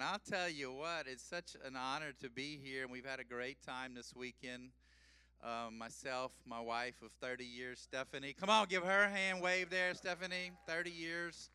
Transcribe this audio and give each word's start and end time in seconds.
Amen. 0.00 0.08
I'll 0.12 0.38
tell 0.38 0.48
you 0.48 0.72
what, 0.72 1.06
it's 1.06 1.22
such 1.22 1.56
an 1.64 1.76
honor 1.76 2.12
to 2.20 2.30
be 2.30 2.58
here, 2.62 2.82
and 2.82 2.90
we've 2.90 3.04
had 3.04 3.20
a 3.20 3.24
great 3.24 3.60
time 3.62 3.94
this 3.94 4.14
weekend. 4.14 4.70
Um, 5.42 5.76
myself, 5.76 6.32
my 6.46 6.60
wife 6.60 6.94
of 7.02 7.10
30 7.20 7.44
years, 7.44 7.80
Stephanie. 7.80 8.34
Come 8.38 8.50
on, 8.50 8.66
give 8.68 8.82
her 8.82 9.04
a 9.04 9.08
hand 9.10 9.42
wave 9.42 9.68
there, 9.68 9.92
Stephanie. 9.94 10.52
30 10.66 10.90
years. 10.90 11.50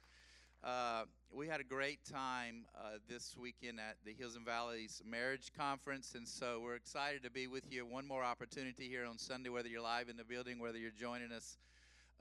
Uh, 0.64 1.04
we 1.32 1.48
had 1.48 1.60
a 1.60 1.64
great 1.64 2.00
time 2.06 2.66
uh, 2.78 2.98
this 3.08 3.36
weekend 3.40 3.80
at 3.80 3.96
the 4.06 4.14
Hills 4.14 4.36
and 4.36 4.46
Valleys 4.46 5.02
Marriage 5.10 5.52
Conference, 5.58 6.14
and 6.16 6.28
so 6.28 6.62
we're 6.64 6.76
excited 6.76 7.24
to 7.24 7.32
be 7.32 7.48
with 7.48 7.72
you. 7.72 7.86
One 7.86 8.08
more 8.08 8.24
opportunity 8.24 8.88
here 8.88 9.06
on 9.06 9.18
Sunday, 9.18 9.50
whether 9.50 9.70
you're 9.70 9.82
live 9.82 10.10
in 10.10 10.18
the 10.18 10.24
building, 10.24 10.60
whether 10.60 10.78
you're 10.78 10.92
joining 10.92 11.32
us 11.32 11.58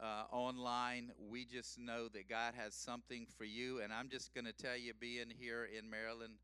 uh, 0.00 0.24
online. 0.30 1.10
We 1.30 1.44
just 1.44 1.78
know 1.78 2.08
that 2.08 2.28
God 2.28 2.54
has 2.56 2.74
something 2.74 3.26
for 3.36 3.44
you, 3.44 3.80
and 3.80 3.92
I'm 3.92 4.08
just 4.08 4.34
going 4.34 4.46
to 4.46 4.52
tell 4.52 4.76
you, 4.76 4.92
being 4.98 5.32
here 5.38 5.68
in 5.76 5.88
Maryland 5.88 6.34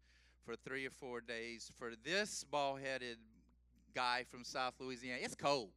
for 0.45 0.57
three 0.57 0.87
or 0.87 0.91
four 0.91 1.21
days, 1.21 1.71
for 1.79 1.93
this 2.05 2.45
ball 2.45 2.77
headed 2.77 3.19
guy 3.95 4.25
from 4.29 4.45
South 4.45 4.75
Louisiana, 4.79 5.21
it's 5.23 5.35
cold. 5.35 5.71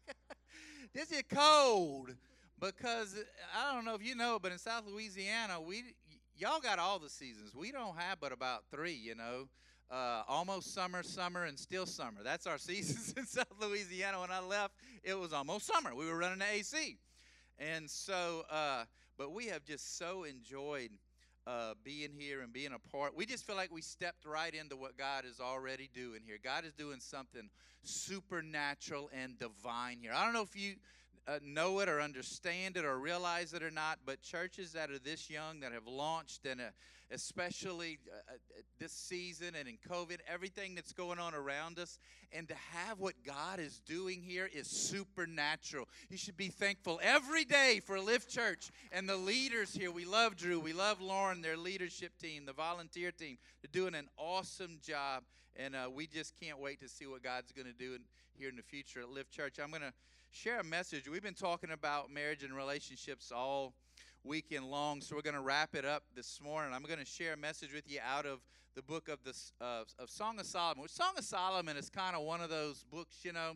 this 0.94 1.12
is 1.12 1.22
cold 1.30 2.14
because 2.60 3.16
I 3.56 3.72
don't 3.72 3.84
know 3.84 3.94
if 3.94 4.04
you 4.04 4.14
know, 4.14 4.38
but 4.40 4.52
in 4.52 4.58
South 4.58 4.84
Louisiana, 4.86 5.60
we 5.60 5.94
y'all 6.36 6.60
got 6.60 6.78
all 6.78 6.98
the 6.98 7.10
seasons. 7.10 7.54
We 7.54 7.72
don't 7.72 7.96
have 7.96 8.20
but 8.20 8.32
about 8.32 8.64
three, 8.70 8.94
you 8.94 9.14
know. 9.14 9.48
Uh, 9.90 10.22
almost 10.28 10.74
summer, 10.74 11.02
summer, 11.02 11.44
and 11.44 11.58
still 11.58 11.86
summer. 11.86 12.22
That's 12.24 12.46
our 12.46 12.58
seasons 12.70 13.14
in 13.16 13.24
South 13.24 13.46
Louisiana. 13.60 14.20
When 14.20 14.32
I 14.32 14.40
left, 14.40 14.74
it 15.04 15.18
was 15.18 15.32
almost 15.32 15.66
summer. 15.66 15.94
We 15.94 16.06
were 16.06 16.18
running 16.18 16.40
the 16.40 16.50
AC. 16.50 16.96
And 17.58 17.88
so, 17.88 18.44
uh, 18.50 18.84
but 19.16 19.32
we 19.32 19.46
have 19.46 19.64
just 19.64 19.96
so 19.96 20.24
enjoyed 20.24 20.90
uh, 21.46 21.74
being 21.84 22.10
here 22.18 22.40
and 22.40 22.52
being 22.52 22.72
a 22.72 22.78
part. 22.90 23.16
We 23.16 23.24
just 23.24 23.46
feel 23.46 23.56
like 23.56 23.72
we 23.72 23.80
stepped 23.80 24.24
right 24.24 24.52
into 24.52 24.76
what 24.76 24.96
God 24.98 25.24
is 25.24 25.40
already 25.40 25.88
doing 25.94 26.20
here. 26.26 26.38
God 26.42 26.64
is 26.64 26.72
doing 26.72 26.98
something 26.98 27.48
supernatural 27.82 29.08
and 29.12 29.38
divine 29.38 29.98
here. 30.00 30.12
I 30.14 30.24
don't 30.24 30.34
know 30.34 30.42
if 30.42 30.56
you 30.56 30.74
uh, 31.28 31.38
know 31.42 31.80
it 31.80 31.88
or 31.88 32.00
understand 32.00 32.76
it 32.76 32.84
or 32.84 32.98
realize 32.98 33.52
it 33.52 33.62
or 33.62 33.70
not, 33.70 33.98
but 34.04 34.22
churches 34.22 34.72
that 34.72 34.90
are 34.90 34.98
this 34.98 35.28
young 35.28 35.60
that 35.60 35.72
have 35.72 35.86
launched 35.86 36.46
and 36.46 36.60
uh, 36.60 36.64
especially 37.10 37.98
uh, 38.12 38.32
this 38.78 38.92
season 38.92 39.54
and 39.58 39.68
in 39.68 39.78
COVID, 39.88 40.18
everything 40.28 40.74
that's 40.74 40.92
going 40.92 41.18
on 41.18 41.34
around 41.34 41.78
us, 41.78 41.98
and 42.32 42.48
to 42.48 42.54
have 42.72 42.98
what 42.98 43.14
God 43.24 43.60
is 43.60 43.80
doing 43.80 44.22
here 44.22 44.48
is 44.52 44.66
supernatural. 44.66 45.88
You 46.10 46.16
should 46.16 46.36
be 46.36 46.48
thankful 46.48 47.00
every 47.02 47.44
day 47.44 47.80
for 47.84 48.00
Lift 48.00 48.28
Church 48.28 48.70
and 48.92 49.08
the 49.08 49.16
leaders 49.16 49.72
here. 49.72 49.90
We 49.90 50.04
love 50.04 50.36
Drew, 50.36 50.58
we 50.58 50.72
love 50.72 51.00
Lauren, 51.00 51.42
their 51.42 51.56
leadership 51.56 52.12
team, 52.20 52.44
the 52.44 52.52
volunteer 52.52 53.12
team. 53.12 53.38
They're 53.62 53.82
doing 53.82 53.94
an 53.94 54.08
awesome 54.16 54.78
job, 54.84 55.22
and 55.54 55.76
uh, 55.76 55.88
we 55.92 56.06
just 56.06 56.34
can't 56.40 56.58
wait 56.58 56.80
to 56.80 56.88
see 56.88 57.06
what 57.06 57.22
God's 57.22 57.52
going 57.52 57.66
to 57.66 57.72
do 57.72 57.94
in, 57.94 58.00
here 58.34 58.48
in 58.48 58.56
the 58.56 58.62
future 58.62 59.00
at 59.00 59.10
Lift 59.10 59.30
Church. 59.30 59.58
I'm 59.62 59.70
going 59.70 59.82
to 59.82 59.92
share 60.36 60.60
a 60.60 60.64
message. 60.64 61.08
We've 61.08 61.22
been 61.22 61.32
talking 61.32 61.70
about 61.70 62.10
marriage 62.10 62.42
and 62.42 62.54
relationships 62.54 63.32
all 63.34 63.72
weekend 64.22 64.70
long, 64.70 65.00
so 65.00 65.16
we're 65.16 65.22
going 65.22 65.34
to 65.34 65.40
wrap 65.40 65.74
it 65.74 65.86
up 65.86 66.02
this 66.14 66.40
morning. 66.42 66.74
I'm 66.74 66.82
going 66.82 66.98
to 66.98 67.06
share 67.06 67.32
a 67.32 67.36
message 67.38 67.72
with 67.72 67.90
you 67.90 68.00
out 68.06 68.26
of 68.26 68.40
the 68.74 68.82
book 68.82 69.08
of 69.08 69.18
the 69.24 69.34
uh, 69.64 69.84
of 69.98 70.10
Song 70.10 70.38
of 70.38 70.44
Solomon. 70.44 70.82
Which 70.82 70.92
Song 70.92 71.12
of 71.16 71.24
Solomon 71.24 71.78
is 71.78 71.88
kind 71.88 72.14
of 72.14 72.22
one 72.22 72.42
of 72.42 72.50
those 72.50 72.84
books, 72.92 73.24
you 73.24 73.32
know. 73.32 73.52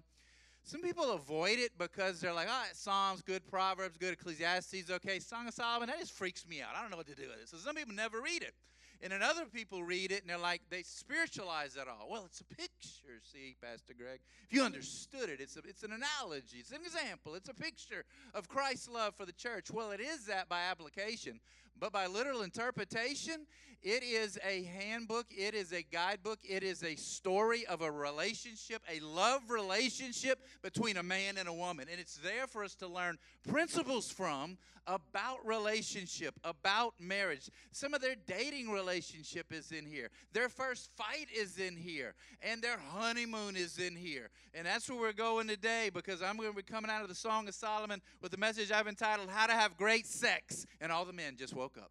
Some 0.62 0.80
people 0.80 1.12
avoid 1.12 1.58
it 1.58 1.72
because 1.76 2.18
they're 2.18 2.32
like, 2.32 2.48
"Oh, 2.50 2.64
Psalms 2.72 3.20
good, 3.20 3.46
Proverbs 3.46 3.98
good, 3.98 4.14
Ecclesiastes 4.14 4.90
okay, 4.90 5.18
Song 5.18 5.48
of 5.48 5.52
Solomon 5.52 5.88
that 5.90 5.98
just 5.98 6.12
freaks 6.12 6.46
me 6.48 6.62
out. 6.62 6.70
I 6.74 6.80
don't 6.80 6.90
know 6.90 6.96
what 6.96 7.08
to 7.08 7.14
do 7.14 7.28
with 7.28 7.42
it." 7.42 7.48
So 7.50 7.58
some 7.58 7.74
people 7.76 7.94
never 7.94 8.22
read 8.22 8.42
it. 8.42 8.54
And 9.02 9.12
then 9.12 9.22
other 9.22 9.46
people 9.46 9.82
read 9.82 10.12
it 10.12 10.20
and 10.20 10.28
they're 10.28 10.36
like, 10.36 10.60
they 10.68 10.82
spiritualize 10.82 11.76
it 11.76 11.88
all. 11.88 12.06
Well, 12.10 12.24
it's 12.26 12.40
a 12.42 12.44
picture, 12.44 13.20
see, 13.22 13.56
Pastor 13.62 13.94
Greg. 13.96 14.20
If 14.46 14.52
you 14.52 14.62
understood 14.62 15.30
it, 15.30 15.40
it's, 15.40 15.56
a, 15.56 15.60
it's 15.60 15.82
an 15.82 15.92
analogy, 15.92 16.58
it's 16.58 16.70
an 16.70 16.82
example, 16.84 17.34
it's 17.34 17.48
a 17.48 17.54
picture 17.54 18.04
of 18.34 18.48
Christ's 18.48 18.90
love 18.90 19.14
for 19.14 19.24
the 19.24 19.32
church. 19.32 19.70
Well, 19.70 19.90
it 19.92 20.00
is 20.00 20.26
that 20.26 20.50
by 20.50 20.60
application, 20.70 21.40
but 21.80 21.92
by 21.92 22.06
literal 22.06 22.42
interpretation, 22.42 23.46
it 23.82 24.02
is 24.02 24.38
a 24.46 24.64
handbook, 24.64 25.26
it 25.30 25.54
is 25.54 25.72
a 25.72 25.82
guidebook, 25.82 26.38
it 26.46 26.62
is 26.62 26.84
a 26.84 26.96
story 26.96 27.66
of 27.66 27.80
a 27.80 27.90
relationship, 27.90 28.82
a 28.90 29.00
love 29.00 29.48
relationship 29.48 30.38
between 30.62 30.98
a 30.98 31.02
man 31.02 31.38
and 31.38 31.48
a 31.48 31.52
woman. 31.52 31.86
And 31.90 31.98
it's 31.98 32.16
there 32.16 32.46
for 32.46 32.62
us 32.62 32.74
to 32.76 32.86
learn 32.86 33.16
principles 33.48 34.10
from 34.10 34.58
about 34.86 35.46
relationship, 35.46 36.34
about 36.44 36.94
marriage. 36.98 37.48
Some 37.72 37.94
of 37.94 38.02
their 38.02 38.16
dating 38.26 38.70
relationship 38.70 39.52
is 39.52 39.72
in 39.72 39.86
here. 39.86 40.10
Their 40.32 40.48
first 40.48 40.90
fight 40.96 41.28
is 41.34 41.58
in 41.58 41.76
here. 41.76 42.14
And 42.42 42.60
their 42.60 42.78
honeymoon 42.78 43.56
is 43.56 43.78
in 43.78 43.94
here. 43.96 44.30
And 44.52 44.66
that's 44.66 44.90
where 44.90 44.98
we're 44.98 45.12
going 45.12 45.48
today 45.48 45.90
because 45.92 46.22
I'm 46.22 46.36
going 46.36 46.50
to 46.50 46.56
be 46.56 46.62
coming 46.62 46.90
out 46.90 47.02
of 47.02 47.08
the 47.08 47.14
Song 47.14 47.46
of 47.48 47.54
Solomon 47.54 48.02
with 48.20 48.32
the 48.32 48.38
message 48.38 48.72
I've 48.72 48.88
entitled 48.88 49.28
How 49.30 49.46
to 49.46 49.52
Have 49.52 49.76
Great 49.76 50.06
Sex. 50.06 50.66
And 50.80 50.90
all 50.90 51.04
the 51.04 51.12
men 51.12 51.36
just 51.38 51.54
woke 51.54 51.69
up. 51.78 51.90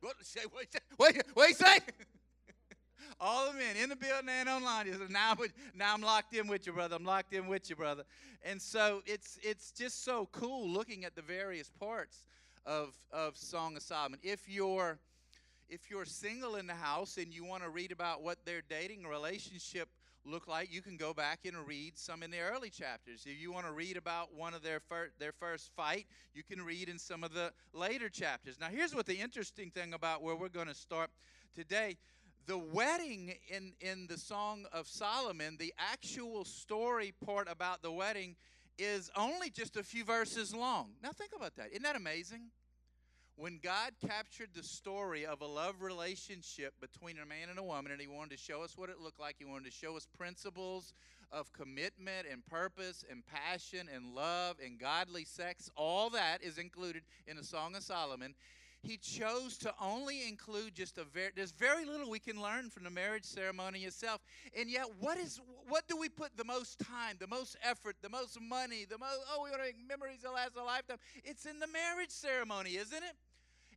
What? 0.00 0.16
Wait, 0.56 0.68
wait, 0.98 1.22
wait, 1.34 1.56
say? 1.56 1.78
all 3.20 3.50
the 3.50 3.58
men 3.58 3.76
in 3.76 3.88
the 3.88 3.96
building 3.96 4.28
and 4.28 4.48
online. 4.48 4.86
Said, 4.92 5.10
now, 5.10 5.34
now 5.74 5.94
I'm 5.94 6.02
locked 6.02 6.34
in 6.34 6.46
with 6.46 6.66
you, 6.66 6.72
brother. 6.72 6.96
I'm 6.96 7.04
locked 7.04 7.32
in 7.32 7.46
with 7.46 7.70
you, 7.70 7.76
brother. 7.76 8.04
And 8.44 8.60
so 8.60 9.02
it's 9.06 9.38
it's 9.42 9.70
just 9.70 10.04
so 10.04 10.28
cool 10.32 10.68
looking 10.68 11.04
at 11.04 11.14
the 11.14 11.22
various 11.22 11.70
parts 11.70 12.26
of 12.66 12.94
of 13.10 13.36
Song 13.36 13.76
of 13.76 13.82
Solomon. 13.82 14.18
If 14.22 14.48
you're 14.48 14.98
if 15.68 15.90
you're 15.90 16.04
single 16.04 16.56
in 16.56 16.66
the 16.66 16.74
house 16.74 17.16
and 17.16 17.32
you 17.32 17.44
want 17.44 17.62
to 17.62 17.70
read 17.70 17.92
about 17.92 18.22
what 18.22 18.44
their 18.44 18.60
dating 18.68 19.06
relationship 19.06 19.88
look 20.24 20.48
like, 20.48 20.72
you 20.72 20.82
can 20.82 20.96
go 20.96 21.12
back 21.12 21.40
and 21.44 21.56
read 21.66 21.98
some 21.98 22.22
in 22.22 22.30
the 22.30 22.40
early 22.40 22.70
chapters. 22.70 23.24
If 23.26 23.40
you 23.40 23.52
want 23.52 23.66
to 23.66 23.72
read 23.72 23.96
about 23.96 24.34
one 24.34 24.54
of 24.54 24.62
their 24.62 24.80
fir- 24.80 25.10
their 25.18 25.32
first 25.32 25.70
fight, 25.76 26.06
you 26.34 26.42
can 26.42 26.64
read 26.64 26.88
in 26.88 26.98
some 26.98 27.24
of 27.24 27.34
the 27.34 27.52
later 27.72 28.08
chapters. 28.08 28.58
Now, 28.60 28.68
here's 28.68 28.94
what 28.94 29.06
the 29.06 29.20
interesting 29.20 29.70
thing 29.70 29.94
about 29.94 30.22
where 30.22 30.34
we're 30.34 30.48
going 30.48 30.68
to 30.68 30.74
start 30.74 31.10
today. 31.54 31.96
The 32.46 32.58
wedding 32.58 33.34
in, 33.48 33.72
in 33.80 34.06
the 34.06 34.18
Song 34.18 34.66
of 34.72 34.86
Solomon, 34.86 35.56
the 35.58 35.72
actual 35.78 36.44
story 36.44 37.14
part 37.24 37.48
about 37.50 37.82
the 37.82 37.92
wedding, 37.92 38.36
is 38.78 39.10
only 39.16 39.50
just 39.50 39.76
a 39.76 39.82
few 39.82 40.04
verses 40.04 40.54
long. 40.54 40.90
Now, 41.02 41.10
think 41.12 41.30
about 41.34 41.54
that. 41.56 41.70
Isn't 41.70 41.84
that 41.84 41.96
amazing? 41.96 42.50
When 43.36 43.58
God 43.62 43.92
captured 44.06 44.50
the 44.54 44.62
story 44.62 45.26
of 45.26 45.40
a 45.40 45.46
love 45.46 45.82
relationship 45.82 46.74
between 46.80 47.18
a 47.18 47.26
man 47.26 47.48
and 47.50 47.58
a 47.58 47.62
woman, 47.62 47.90
and 47.90 48.00
He 48.00 48.06
wanted 48.06 48.36
to 48.36 48.42
show 48.42 48.62
us 48.62 48.76
what 48.76 48.90
it 48.90 49.00
looked 49.00 49.18
like, 49.18 49.36
He 49.38 49.44
wanted 49.44 49.64
to 49.66 49.72
show 49.72 49.96
us 49.96 50.06
principles 50.16 50.92
of 51.32 51.52
commitment 51.52 52.26
and 52.30 52.46
purpose 52.46 53.04
and 53.10 53.24
passion 53.26 53.88
and 53.92 54.14
love 54.14 54.56
and 54.64 54.78
godly 54.78 55.24
sex, 55.24 55.68
all 55.76 56.10
that 56.10 56.42
is 56.42 56.58
included 56.58 57.02
in 57.26 57.36
the 57.36 57.44
Song 57.44 57.74
of 57.74 57.82
Solomon. 57.82 58.34
He 58.84 58.98
chose 58.98 59.56
to 59.58 59.72
only 59.80 60.28
include 60.28 60.74
just 60.74 60.98
a 60.98 61.04
very 61.04 61.30
there's 61.34 61.52
very 61.52 61.86
little 61.86 62.10
we 62.10 62.18
can 62.18 62.40
learn 62.40 62.68
from 62.68 62.84
the 62.84 62.90
marriage 62.90 63.24
ceremony 63.24 63.80
itself. 63.80 64.20
And 64.58 64.68
yet 64.70 64.86
what 65.00 65.18
is 65.18 65.40
what 65.68 65.88
do 65.88 65.96
we 65.96 66.10
put 66.10 66.36
the 66.36 66.44
most 66.44 66.78
time, 66.78 67.16
the 67.18 67.26
most 67.26 67.56
effort, 67.62 67.96
the 68.02 68.10
most 68.10 68.38
money, 68.40 68.84
the 68.88 68.98
most 68.98 69.20
oh 69.32 69.42
we 69.42 69.50
want 69.50 69.62
to 69.62 69.66
make 69.66 69.88
memories 69.88 70.20
that 70.22 70.32
last 70.32 70.56
a 70.56 70.62
lifetime. 70.62 70.98
It's 71.24 71.46
in 71.46 71.58
the 71.60 71.66
marriage 71.66 72.10
ceremony, 72.10 72.76
isn't 72.76 73.02
it? 73.02 73.16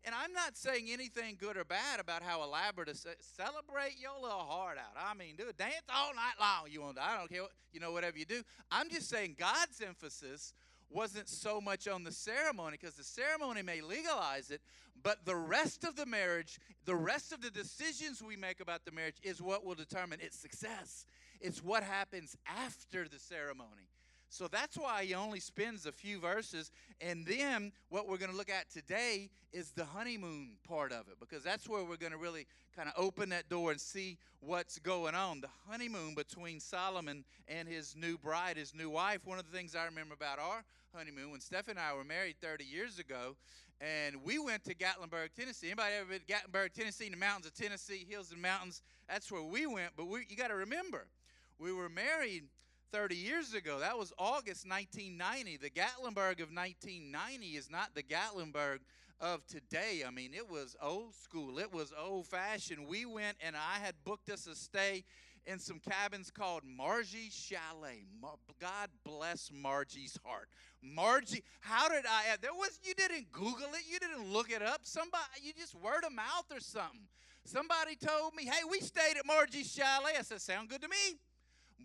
And 0.03 0.15
I'm 0.15 0.31
not 0.33 0.55
saying 0.55 0.87
anything 0.89 1.37
good 1.39 1.57
or 1.57 1.65
bad 1.65 1.99
about 1.99 2.21
how 2.21 2.43
elaborate 2.43 2.87
it 2.89 2.97
celebrate 3.19 3.99
your 3.99 4.13
little 4.21 4.39
heart 4.39 4.77
out. 4.77 4.95
I 4.97 5.13
mean, 5.13 5.35
do 5.37 5.49
a 5.49 5.53
dance 5.53 5.83
all 5.93 6.13
night 6.13 6.35
long. 6.39 6.71
You 6.71 6.81
want? 6.81 6.97
I 6.97 7.17
don't 7.17 7.29
care. 7.29 7.41
What, 7.41 7.51
you 7.73 7.79
know, 7.79 7.91
whatever 7.91 8.17
you 8.17 8.25
do. 8.25 8.41
I'm 8.71 8.89
just 8.89 9.09
saying 9.09 9.35
God's 9.37 9.81
emphasis 9.81 10.53
wasn't 10.89 11.27
so 11.27 11.59
much 11.59 11.87
on 11.87 12.03
the 12.03 12.11
ceremony 12.11 12.77
because 12.79 12.95
the 12.95 13.03
ceremony 13.03 13.61
may 13.61 13.81
legalize 13.81 14.49
it, 14.49 14.61
but 15.03 15.25
the 15.25 15.35
rest 15.35 15.83
of 15.83 15.95
the 15.95 16.05
marriage, 16.05 16.59
the 16.85 16.95
rest 16.95 17.31
of 17.31 17.41
the 17.41 17.51
decisions 17.51 18.21
we 18.21 18.35
make 18.35 18.59
about 18.59 18.85
the 18.85 18.91
marriage 18.91 19.17
is 19.23 19.41
what 19.41 19.65
will 19.65 19.75
determine 19.75 20.19
its 20.21 20.37
success. 20.37 21.05
It's 21.39 21.63
what 21.63 21.83
happens 21.83 22.35
after 22.47 23.07
the 23.07 23.19
ceremony. 23.19 23.89
So 24.29 24.47
that's 24.47 24.77
why 24.77 25.05
he 25.05 25.13
only 25.13 25.39
spends 25.39 25.85
a 25.85 25.91
few 25.91 26.19
verses. 26.19 26.71
And 26.99 27.25
then 27.25 27.71
what 27.89 28.07
we're 28.07 28.17
going 28.17 28.31
to 28.31 28.37
look 28.37 28.49
at 28.49 28.69
today 28.69 29.29
is 29.53 29.71
the 29.71 29.85
honeymoon 29.85 30.57
part 30.67 30.91
of 30.91 31.07
it, 31.07 31.19
because 31.19 31.43
that's 31.43 31.67
where 31.67 31.83
we're 31.83 31.97
going 31.97 32.11
to 32.11 32.17
really 32.17 32.45
kind 32.75 32.89
of 32.89 32.93
open 33.01 33.29
that 33.29 33.49
door 33.49 33.71
and 33.71 33.79
see 33.79 34.17
what's 34.39 34.79
going 34.79 35.15
on. 35.15 35.41
The 35.41 35.49
honeymoon 35.69 36.13
between 36.13 36.59
Solomon 36.59 37.23
and 37.47 37.67
his 37.67 37.95
new 37.95 38.17
bride, 38.17 38.57
his 38.57 38.75
new 38.75 38.89
wife. 38.89 39.21
One 39.25 39.39
of 39.39 39.49
the 39.49 39.55
things 39.55 39.75
I 39.75 39.85
remember 39.85 40.13
about 40.13 40.39
our 40.39 40.63
honeymoon 40.93 41.31
when 41.31 41.39
Steph 41.39 41.67
and 41.69 41.79
I 41.79 41.93
were 41.93 42.03
married 42.03 42.35
30 42.41 42.65
years 42.65 42.99
ago, 42.99 43.35
and 43.79 44.23
we 44.23 44.39
went 44.39 44.63
to 44.65 44.75
Gatlinburg, 44.75 45.29
Tennessee. 45.37 45.67
Anybody 45.67 45.93
ever 45.99 46.09
been 46.09 46.19
to 46.19 46.25
Gatlinburg, 46.25 46.73
Tennessee, 46.73 47.05
in 47.05 47.11
the 47.11 47.17
mountains 47.17 47.45
of 47.45 47.53
Tennessee, 47.53 48.05
hills 48.09 48.31
and 48.31 48.41
mountains? 48.41 48.81
That's 49.07 49.31
where 49.31 49.43
we 49.43 49.67
went. 49.67 49.91
But 49.95 50.07
we, 50.07 50.25
you 50.27 50.35
got 50.35 50.47
to 50.47 50.55
remember, 50.55 51.07
we 51.59 51.71
were 51.71 51.89
married 51.89 52.45
30 52.91 53.15
years 53.15 53.53
ago. 53.53 53.79
That 53.79 53.97
was 53.97 54.13
August 54.17 54.67
1990. 54.67 55.57
The 55.57 55.69
Gatlinburg 55.69 56.41
of 56.41 56.51
1990 56.53 57.45
is 57.47 57.69
not 57.69 57.93
the 57.93 58.03
Gatlinburg 58.03 58.79
of 59.19 59.45
today. 59.47 60.03
I 60.07 60.11
mean, 60.11 60.33
it 60.33 60.49
was 60.49 60.75
old 60.81 61.15
school, 61.15 61.59
it 61.59 61.73
was 61.73 61.93
old 61.99 62.27
fashioned. 62.27 62.87
We 62.87 63.05
went 63.05 63.37
and 63.41 63.55
I 63.55 63.83
had 63.83 63.95
booked 64.05 64.29
us 64.29 64.47
a 64.47 64.55
stay 64.55 65.03
in 65.45 65.59
some 65.59 65.79
cabins 65.79 66.29
called 66.29 66.63
Margie 66.65 67.29
Chalet. 67.31 68.05
God 68.59 68.89
bless 69.03 69.49
Margie's 69.53 70.17
heart. 70.23 70.49
Margie, 70.81 71.43
how 71.61 71.87
did 71.89 72.05
I? 72.05 72.33
Uh, 72.33 72.37
there 72.41 72.53
was 72.53 72.79
you 72.83 72.93
didn't 72.93 73.31
Google 73.31 73.69
it, 73.73 73.83
you 73.89 73.99
didn't 73.99 74.31
look 74.31 74.51
it 74.51 74.61
up. 74.61 74.81
Somebody, 74.83 75.23
you 75.41 75.53
just 75.53 75.73
word 75.75 76.03
of 76.05 76.11
mouth 76.11 76.45
or 76.51 76.59
something. 76.59 77.07
Somebody 77.45 77.95
told 77.95 78.35
me, 78.35 78.43
"Hey, 78.45 78.63
we 78.69 78.81
stayed 78.81 79.17
at 79.17 79.25
Margie's 79.25 79.71
Chalet." 79.71 80.17
I 80.17 80.21
said, 80.21 80.41
"Sound 80.41 80.69
good 80.69 80.81
to 80.81 80.89
me." 80.89 81.19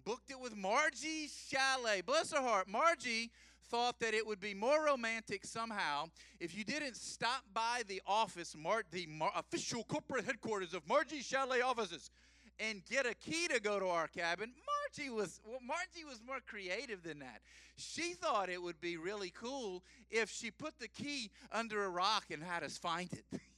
Booked 0.05 0.31
it 0.31 0.41
with 0.41 0.57
Margie 0.57 1.29
Chalet. 1.49 2.01
Bless 2.01 2.33
her 2.33 2.41
heart. 2.41 2.69
Margie 2.69 3.31
thought 3.69 3.99
that 4.01 4.15
it 4.15 4.27
would 4.27 4.41
be 4.41 4.53
more 4.53 4.85
romantic 4.85 5.45
somehow 5.45 6.05
if 6.41 6.57
you 6.57 6.65
didn't 6.65 6.97
stop 6.97 7.43
by 7.55 7.83
the 7.89 8.03
office, 8.07 8.55
Mar- 8.57 8.83
the 8.91 9.07
Mar- 9.07 9.33
official 9.37 9.85
corporate 9.85 10.25
headquarters 10.25 10.75
of 10.75 10.87
Margie 10.89 11.23
Chalet 11.23 11.61
offices 11.61 12.11
and 12.59 12.85
get 12.91 13.07
a 13.07 13.15
key 13.15 13.49
to 13.49 13.61
go 13.61 13.79
to 13.79 13.87
our 13.87 14.09
cabin. 14.09 14.53
Margie 14.99 15.11
was 15.11 15.41
well, 15.45 15.59
Margie 15.67 16.05
was 16.05 16.21
more 16.27 16.41
creative 16.47 17.03
than 17.03 17.21
that. 17.21 17.41
She 17.77 18.13
thought 18.13 18.51
it 18.51 18.63
would 18.63 18.81
be 18.81 18.97
really 18.97 19.31
cool 19.31 19.83
if 20.11 20.31
she 20.31 20.51
put 20.51 20.79
the 20.79 20.89
key 20.89 21.31
under 21.51 21.85
a 21.85 21.89
rock 21.89 22.25
and 22.31 22.43
had 22.43 22.63
us 22.63 22.77
find 22.77 23.11
it. 23.13 23.41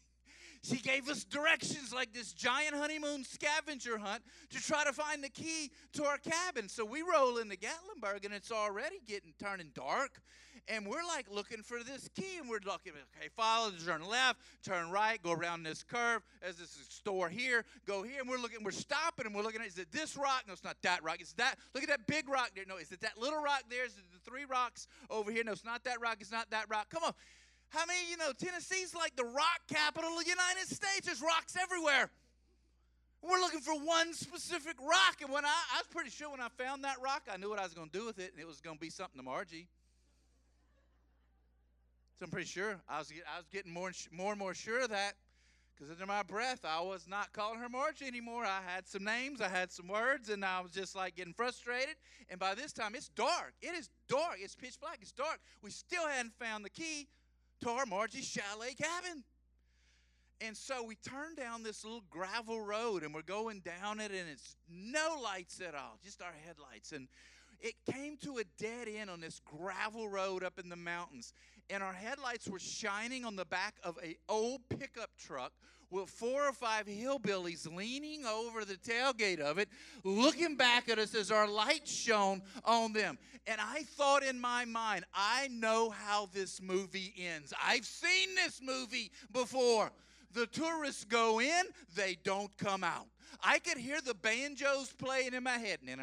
she 0.65 0.77
gave 0.77 1.09
us 1.09 1.25
directions 1.25 1.93
like 1.93 2.13
this 2.13 2.33
giant 2.33 2.75
honeymoon 2.75 3.25
scavenger 3.25 3.99
hunt 3.99 4.23
to 4.51 4.63
try 4.63 4.85
to 4.85 4.93
find 4.93 5.23
the 5.23 5.29
key 5.29 5.71
to 5.93 6.05
our 6.05 6.19
cabin. 6.19 6.69
So 6.69 6.85
we 6.85 7.03
roll 7.03 7.39
into 7.39 7.57
Gatlinburg 7.57 8.25
and 8.25 8.33
it's 8.33 8.51
already 8.51 9.01
getting 9.07 9.35
turning 9.39 9.71
dark 9.75 10.21
and 10.69 10.87
we're 10.87 11.05
like 11.07 11.27
looking 11.31 11.63
for 11.63 11.83
this 11.83 12.09
key, 12.15 12.39
and 12.41 12.49
we're 12.49 12.61
looking, 12.65 12.93
okay, 12.93 13.29
follow, 13.37 13.71
the 13.71 13.85
turn 13.85 14.07
left, 14.07 14.41
turn 14.65 14.91
right, 14.91 15.23
go 15.23 15.33
around 15.33 15.63
this 15.63 15.83
curve. 15.83 16.23
As 16.43 16.57
this 16.57 16.71
store 16.89 17.29
here, 17.29 17.65
go 17.87 18.03
here, 18.03 18.21
and 18.21 18.29
we're 18.29 18.39
looking, 18.39 18.65
we're 18.65 18.71
stopping, 18.71 19.27
and 19.27 19.35
we're 19.35 19.43
looking 19.43 19.61
at, 19.61 19.67
is 19.67 19.79
it 19.79 19.93
this 19.93 20.17
rock? 20.17 20.45
No, 20.47 20.53
it's 20.53 20.65
not 20.65 20.77
that 20.83 21.03
rock. 21.05 21.19
It's 21.21 21.35
that. 21.35 21.57
Look 21.75 21.83
at 21.83 21.91
that 21.91 22.07
big 22.07 22.29
rock 22.29 22.53
there. 22.55 22.65
No, 22.67 22.77
is 22.77 22.93
it 22.93 23.01
that 23.03 23.19
little 23.21 23.43
rock 23.43 23.65
there? 23.69 23.85
Is 23.85 23.93
it 23.93 24.05
the 24.13 24.31
three 24.31 24.45
rocks 24.45 24.87
over 25.11 25.31
here? 25.31 25.45
No, 25.45 25.53
it's 25.53 25.65
not 25.65 25.85
that 25.85 26.01
rock. 26.01 26.17
It's 26.21 26.33
not 26.33 26.51
that 26.51 26.67
rock. 26.71 26.89
Come 26.91 27.05
on. 27.05 27.13
How 27.75 27.87
many 27.87 27.99
you 28.09 28.17
know 28.17 28.31
Tennessee's 28.39 28.95
like 28.95 29.17
the 29.17 29.25
rock 29.25 29.61
capital 29.69 30.11
of 30.11 30.25
the 30.25 30.31
United 30.31 30.69
States? 30.69 31.07
There's 31.07 31.21
rocks 31.21 31.57
everywhere. 31.61 32.09
We're 33.21 33.41
looking 33.41 33.61
for 33.61 33.75
one 33.75 34.15
specific 34.15 34.77
rock. 34.81 35.17
And 35.23 35.33
when 35.33 35.45
I, 35.45 35.49
I 35.75 35.79
was 35.79 35.89
pretty 35.91 36.11
sure 36.11 36.31
when 36.31 36.41
I 36.41 36.49
found 36.57 36.85
that 36.85 36.97
rock, 37.03 37.23
I 37.33 37.37
knew 37.37 37.51
what 37.51 37.59
I 37.59 37.65
was 37.65 37.75
going 37.75 37.89
to 37.89 37.99
do 37.99 38.07
with 38.07 38.21
it, 38.21 38.31
and 38.33 38.41
it 38.41 38.47
was 38.47 38.61
going 38.61 38.77
to 38.77 38.81
be 38.81 38.91
something 38.91 39.19
to 39.19 39.25
Margie. 39.25 39.67
So 42.19 42.27
I'm 42.27 42.31
pretty 42.31 42.47
sure 42.47 42.77
I 42.89 42.99
was, 42.99 43.11
I 43.11 43.39
was 43.39 43.49
getting 43.53 43.73
more 43.73 43.89
and, 43.89 43.97
more 44.13 44.31
and 44.31 44.39
more 44.39 44.55
sure 44.55 44.83
of 44.83 44.91
that 44.91 45.15
because 45.75 45.91
under 45.91 46.07
my 46.07 46.23
breath, 46.23 46.65
I 46.65 46.81
was 46.81 47.09
not 47.09 47.33
calling 47.33 47.59
her 47.59 47.69
Margie 47.69 48.07
anymore. 48.07 48.45
I 48.45 48.61
had 48.65 48.87
some 48.87 49.03
names, 49.03 49.41
I 49.41 49.49
had 49.49 49.73
some 49.73 49.89
words, 49.89 50.29
and 50.29 50.45
I 50.45 50.61
was 50.61 50.71
just 50.71 50.95
like 50.95 51.17
getting 51.17 51.33
frustrated. 51.33 51.97
And 52.31 52.39
by 52.39 52.55
this 52.55 52.73
time, 52.73 52.95
it's 52.95 53.09
dark. 53.09 53.55
It 53.61 53.75
is 53.75 53.89
dark. 54.09 54.37
It's 54.39 54.55
pitch 54.55 54.79
black. 54.81 54.99
It's 55.03 55.11
dark. 55.11 55.41
We 55.61 55.71
still 55.71 56.07
hadn't 56.07 56.35
found 56.39 56.65
the 56.65 56.71
key 56.71 57.09
to 57.65 57.71
our 57.71 57.87
Margie 57.87 58.21
Chalet 58.21 58.75
cabin. 58.75 59.25
And 60.41 60.55
so 60.55 60.85
we 60.85 60.97
turn 60.97 61.35
down 61.35 61.63
this 61.63 61.83
little 61.83 62.05
gravel 62.11 62.61
road 62.61 63.03
and 63.03 63.15
we're 63.15 63.23
going 63.23 63.61
down 63.61 64.01
it, 64.01 64.11
and 64.11 64.29
it's 64.31 64.57
no 64.69 65.19
lights 65.23 65.63
at 65.67 65.75
all, 65.75 65.99
just 66.05 66.21
our 66.21 66.35
headlights. 66.45 66.93
And 66.93 67.09
it 67.61 67.75
came 67.91 68.19
to 68.19 68.37
a 68.37 68.45
dead 68.59 68.89
end 68.95 69.09
on 69.09 69.23
this 69.23 69.41
gravel 69.47 70.09
road 70.11 70.45
up 70.45 70.59
in 70.59 70.69
the 70.69 70.77
mountains 70.77 71.33
and 71.71 71.83
our 71.83 71.93
headlights 71.93 72.49
were 72.49 72.59
shining 72.59 73.25
on 73.25 73.37
the 73.37 73.45
back 73.45 73.77
of 73.83 73.99
a 74.05 74.17
old 74.29 74.61
pickup 74.69 75.11
truck 75.19 75.53
with 75.95 76.11
four 76.11 76.49
or 76.49 76.53
five 76.53 76.87
hillbillies 76.87 77.73
leaning 77.73 78.27
over 78.27 78.65
the 78.65 78.75
tailgate 78.75 79.39
of 79.39 79.59
it, 79.59 79.69
looking 80.03 80.57
back 80.57 80.89
at 80.89 80.99
us 80.99 81.15
as 81.15 81.31
our 81.31 81.49
lights 81.49 81.93
shone 81.93 82.43
on 82.65 82.93
them. 82.93 83.17
And 83.47 83.61
I 83.61 83.85
thought 83.85 84.25
in 84.25 84.41
my 84.41 84.65
mind, 84.65 85.05
I 85.15 85.49
know 85.49 85.91
how 85.91 86.29
this 86.33 86.61
movie 86.61 87.15
ends. 87.17 87.53
I've 87.65 87.85
seen 87.85 88.35
this 88.35 88.61
movie 88.63 89.13
before. 89.33 89.93
The 90.33 90.47
tourists 90.47 91.05
go 91.05 91.41
in, 91.41 91.63
they 91.95 92.19
don't 92.25 92.51
come 92.59 92.83
out. 92.83 93.07
I 93.43 93.61
could 93.61 93.79
hear 93.79 94.01
the 94.01 94.15
banjos 94.15 94.93
playing 94.93 95.33
in 95.33 95.45
my 95.45 95.59
head. 95.59 95.79
And 95.87 96.01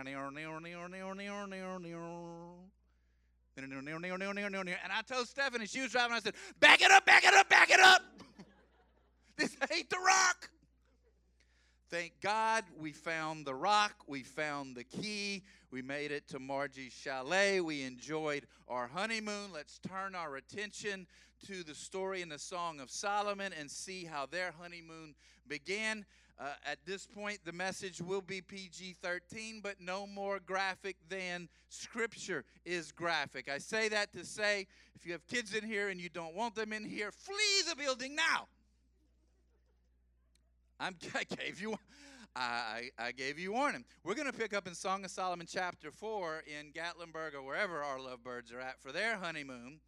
I 4.93 5.01
told 5.05 5.27
Stephanie, 5.27 5.65
she 5.65 5.81
was 5.81 5.91
driving, 5.91 6.15
I 6.15 6.19
said, 6.19 6.35
back 6.61 6.81
it 6.81 6.91
up, 6.91 7.05
back 7.05 7.25
it 7.25 7.33
up, 7.33 7.49
back 7.49 7.69
it 7.69 7.81
up. 7.81 8.01
This 9.41 9.57
ain't 9.75 9.89
the 9.89 9.97
rock. 9.97 10.49
Thank 11.89 12.13
God 12.21 12.63
we 12.79 12.91
found 12.91 13.45
the 13.45 13.55
rock. 13.55 13.95
We 14.07 14.21
found 14.21 14.75
the 14.75 14.83
key. 14.83 15.41
We 15.71 15.81
made 15.81 16.11
it 16.11 16.27
to 16.29 16.39
Margie's 16.39 16.93
chalet. 16.93 17.59
We 17.59 17.81
enjoyed 17.81 18.45
our 18.67 18.87
honeymoon. 18.87 19.51
Let's 19.51 19.79
turn 19.79 20.13
our 20.13 20.35
attention 20.35 21.07
to 21.47 21.63
the 21.63 21.73
story 21.73 22.21
in 22.21 22.29
the 22.29 22.37
Song 22.37 22.79
of 22.79 22.91
Solomon 22.91 23.51
and 23.59 23.69
see 23.69 24.05
how 24.05 24.27
their 24.27 24.53
honeymoon 24.61 25.15
began. 25.47 26.05
Uh, 26.39 26.53
at 26.65 26.77
this 26.85 27.07
point, 27.07 27.39
the 27.43 27.51
message 27.51 27.99
will 27.99 28.21
be 28.21 28.41
PG 28.41 28.95
13, 29.01 29.59
but 29.61 29.81
no 29.81 30.05
more 30.05 30.39
graphic 30.39 30.97
than 31.09 31.49
Scripture 31.69 32.45
is 32.63 32.91
graphic. 32.91 33.49
I 33.49 33.57
say 33.57 33.89
that 33.89 34.13
to 34.13 34.23
say 34.23 34.67
if 34.95 35.05
you 35.05 35.13
have 35.13 35.25
kids 35.25 35.55
in 35.55 35.67
here 35.67 35.89
and 35.89 35.99
you 35.99 36.09
don't 36.09 36.35
want 36.35 36.53
them 36.53 36.73
in 36.73 36.85
here, 36.85 37.11
flee 37.11 37.63
the 37.67 37.75
building 37.75 38.15
now. 38.15 38.47
I'm, 40.81 40.95
I 41.15 41.23
gave 41.23 41.61
you. 41.61 41.75
I, 42.35 42.89
I 42.97 43.11
gave 43.11 43.37
you 43.37 43.51
warning. 43.51 43.83
We're 44.03 44.15
going 44.15 44.31
to 44.31 44.37
pick 44.37 44.53
up 44.53 44.65
in 44.65 44.73
Song 44.73 45.03
of 45.03 45.11
Solomon 45.11 45.47
chapter 45.49 45.91
4 45.91 46.43
in 46.47 46.71
Gatlinburg 46.71 47.35
or 47.35 47.43
wherever 47.43 47.83
our 47.83 47.99
lovebirds 47.99 48.53
are 48.53 48.59
at 48.61 48.81
for 48.81 48.93
their 48.93 49.17
honeymoon. 49.17 49.79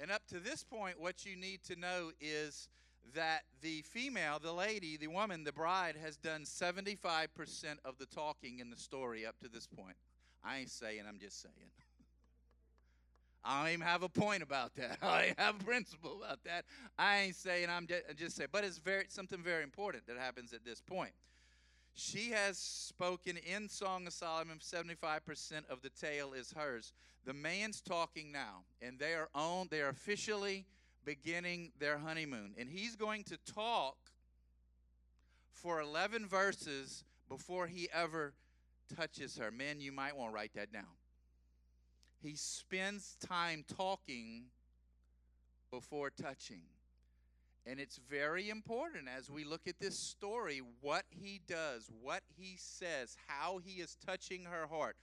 And 0.00 0.10
up 0.10 0.26
to 0.28 0.40
this 0.40 0.64
point, 0.64 1.00
what 1.00 1.24
you 1.24 1.36
need 1.36 1.62
to 1.68 1.76
know 1.76 2.10
is 2.20 2.68
that 3.14 3.42
the 3.62 3.82
female, 3.82 4.40
the 4.42 4.52
lady, 4.52 4.96
the 4.96 5.06
woman, 5.06 5.44
the 5.44 5.52
bride 5.52 5.94
has 6.02 6.16
done 6.16 6.42
75% 6.42 7.28
of 7.84 7.96
the 7.98 8.06
talking 8.06 8.58
in 8.58 8.68
the 8.68 8.76
story 8.76 9.24
up 9.24 9.38
to 9.38 9.48
this 9.48 9.68
point. 9.68 9.96
I 10.44 10.58
ain't 10.58 10.70
saying, 10.70 11.02
I'm 11.08 11.18
just 11.18 11.40
saying. 11.40 11.54
I 13.46 13.62
don't 13.62 13.72
even 13.74 13.86
have 13.86 14.02
a 14.02 14.08
point 14.08 14.42
about 14.42 14.74
that. 14.74 14.98
I 15.02 15.32
have 15.38 15.60
a 15.60 15.64
principle 15.64 16.20
about 16.22 16.42
that. 16.44 16.64
I 16.98 17.18
ain't 17.18 17.36
saying 17.36 17.68
I'm 17.70 17.86
just, 17.86 18.02
just 18.16 18.36
saying, 18.36 18.48
but 18.50 18.64
it's 18.64 18.78
very 18.78 19.04
something 19.08 19.40
very 19.40 19.62
important 19.62 20.06
that 20.08 20.18
happens 20.18 20.52
at 20.52 20.64
this 20.64 20.80
point. 20.80 21.12
She 21.94 22.32
has 22.32 22.58
spoken 22.58 23.38
in 23.38 23.68
Song 23.68 24.06
of 24.06 24.12
Solomon. 24.12 24.58
75% 24.58 25.20
of 25.70 25.80
the 25.80 25.88
tale 25.88 26.32
is 26.32 26.52
hers. 26.54 26.92
The 27.24 27.32
man's 27.32 27.80
talking 27.80 28.30
now, 28.32 28.64
and 28.82 28.98
they 28.98 29.14
are 29.14 29.28
on. 29.34 29.68
They 29.70 29.80
are 29.80 29.88
officially 29.88 30.66
beginning 31.04 31.72
their 31.78 31.98
honeymoon. 31.98 32.52
And 32.58 32.68
he's 32.68 32.96
going 32.96 33.24
to 33.24 33.38
talk 33.54 33.96
for 35.52 35.80
11 35.80 36.26
verses 36.26 37.04
before 37.28 37.66
he 37.66 37.88
ever 37.94 38.34
touches 38.94 39.38
her. 39.38 39.50
Men, 39.50 39.80
you 39.80 39.92
might 39.92 40.16
want 40.16 40.32
to 40.32 40.34
write 40.34 40.52
that 40.54 40.72
down. 40.72 40.84
He 42.26 42.34
spends 42.34 43.16
time 43.24 43.64
talking 43.76 44.46
before 45.70 46.10
touching. 46.10 46.62
And 47.64 47.78
it's 47.78 48.00
very 48.10 48.50
important 48.50 49.04
as 49.16 49.30
we 49.30 49.44
look 49.44 49.68
at 49.68 49.78
this 49.78 49.96
story 49.96 50.60
what 50.80 51.04
he 51.08 51.40
does, 51.46 51.88
what 52.02 52.22
he 52.36 52.56
says, 52.58 53.16
how 53.28 53.58
he 53.64 53.80
is 53.80 53.96
touching 54.04 54.44
her 54.44 54.66
heart 54.66 54.96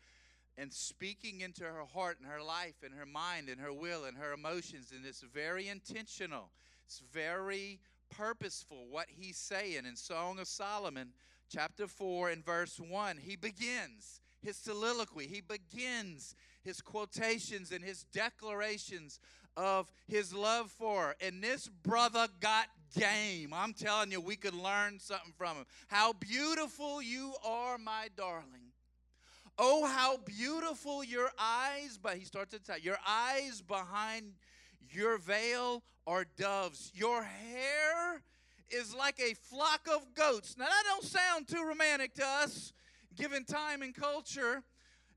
and 0.58 0.72
speaking 0.72 1.40
into 1.40 1.64
her 1.64 1.86
heart 1.94 2.18
and 2.22 2.30
her 2.30 2.42
life 2.42 2.76
and 2.84 2.94
her 2.94 3.06
mind 3.06 3.48
and 3.48 3.62
her 3.62 3.74
will 3.74 4.04
and 4.04 4.18
her 4.18 4.34
emotions. 4.34 4.92
And 4.94 5.06
it's 5.06 5.22
very 5.22 5.70
intentional, 5.70 6.52
it's 6.86 7.02
very 7.14 7.80
purposeful 8.10 8.88
what 8.90 9.08
he's 9.08 9.38
saying 9.38 9.86
in 9.86 9.96
Song 9.96 10.40
of 10.40 10.48
Solomon, 10.48 11.14
chapter 11.50 11.88
4 11.88 12.32
and 12.32 12.46
verse 12.46 12.82
1. 12.82 13.18
He 13.18 13.38
begins 13.38 14.20
his 14.42 14.58
soliloquy, 14.58 15.28
he 15.28 15.42
begins 15.42 16.36
his 16.64 16.82
quotations 16.82 17.72
and 17.72 17.84
his 17.84 18.04
declarations 18.14 19.20
of 19.56 19.92
his 20.08 20.34
love 20.34 20.72
for 20.72 21.02
her. 21.02 21.16
And 21.22 21.44
this 21.44 21.68
brother 21.68 22.28
got 22.40 22.68
game. 22.98 23.54
I'm 23.54 23.74
telling 23.74 24.12
you, 24.12 24.22
we 24.22 24.36
could 24.36 24.54
learn 24.54 25.00
something 25.00 25.34
from 25.38 25.58
him. 25.58 25.66
How 25.88 26.14
beautiful 26.14 27.02
you 27.02 27.34
are, 27.46 27.78
my 27.78 28.08
darling. 28.16 28.72
Oh, 29.58 29.86
how 29.86 30.18
beautiful 30.18 31.04
your 31.04 31.30
eyes, 31.38 32.00
but 32.02 32.18
he 32.18 32.26
starts 32.26 32.52
to 32.54 32.60
tell 32.60 32.80
your 32.80 32.98
eyes 33.08 33.62
behind 33.62 34.34
your 34.90 35.18
veil 35.18 35.84
are 36.08 36.26
doves. 36.38 36.92
Your 36.96 37.24
hair 37.24 38.22
is 38.70 38.96
like 38.96 39.20
a 39.20 39.36
flock 39.36 39.88
of 39.94 40.14
goats. 40.16 40.56
Now, 40.58 40.66
that 40.66 40.84
don't 40.86 41.04
sound 41.04 41.48
too 41.48 41.64
romantic 41.64 42.16
to 42.16 42.26
us, 42.26 42.74
given 43.16 43.46
time 43.46 43.82
and 43.82 43.94
culture. 43.94 44.64